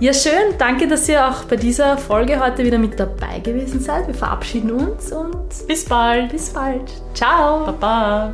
Ja, 0.00 0.12
schön. 0.12 0.54
Danke, 0.58 0.86
dass 0.86 1.08
ihr 1.08 1.26
auch 1.26 1.44
bei 1.44 1.56
dieser 1.56 1.98
Folge 1.98 2.38
heute 2.38 2.64
wieder 2.64 2.78
mit 2.78 3.00
dabei 3.00 3.40
gewesen 3.40 3.80
seid. 3.80 4.06
Wir 4.06 4.14
verabschieden 4.14 4.70
uns 4.70 5.10
und 5.10 5.66
bis 5.66 5.84
bald. 5.84 6.30
Bis 6.30 6.50
bald. 6.50 6.88
Ciao. 7.14 7.66
Baba. 7.66 8.32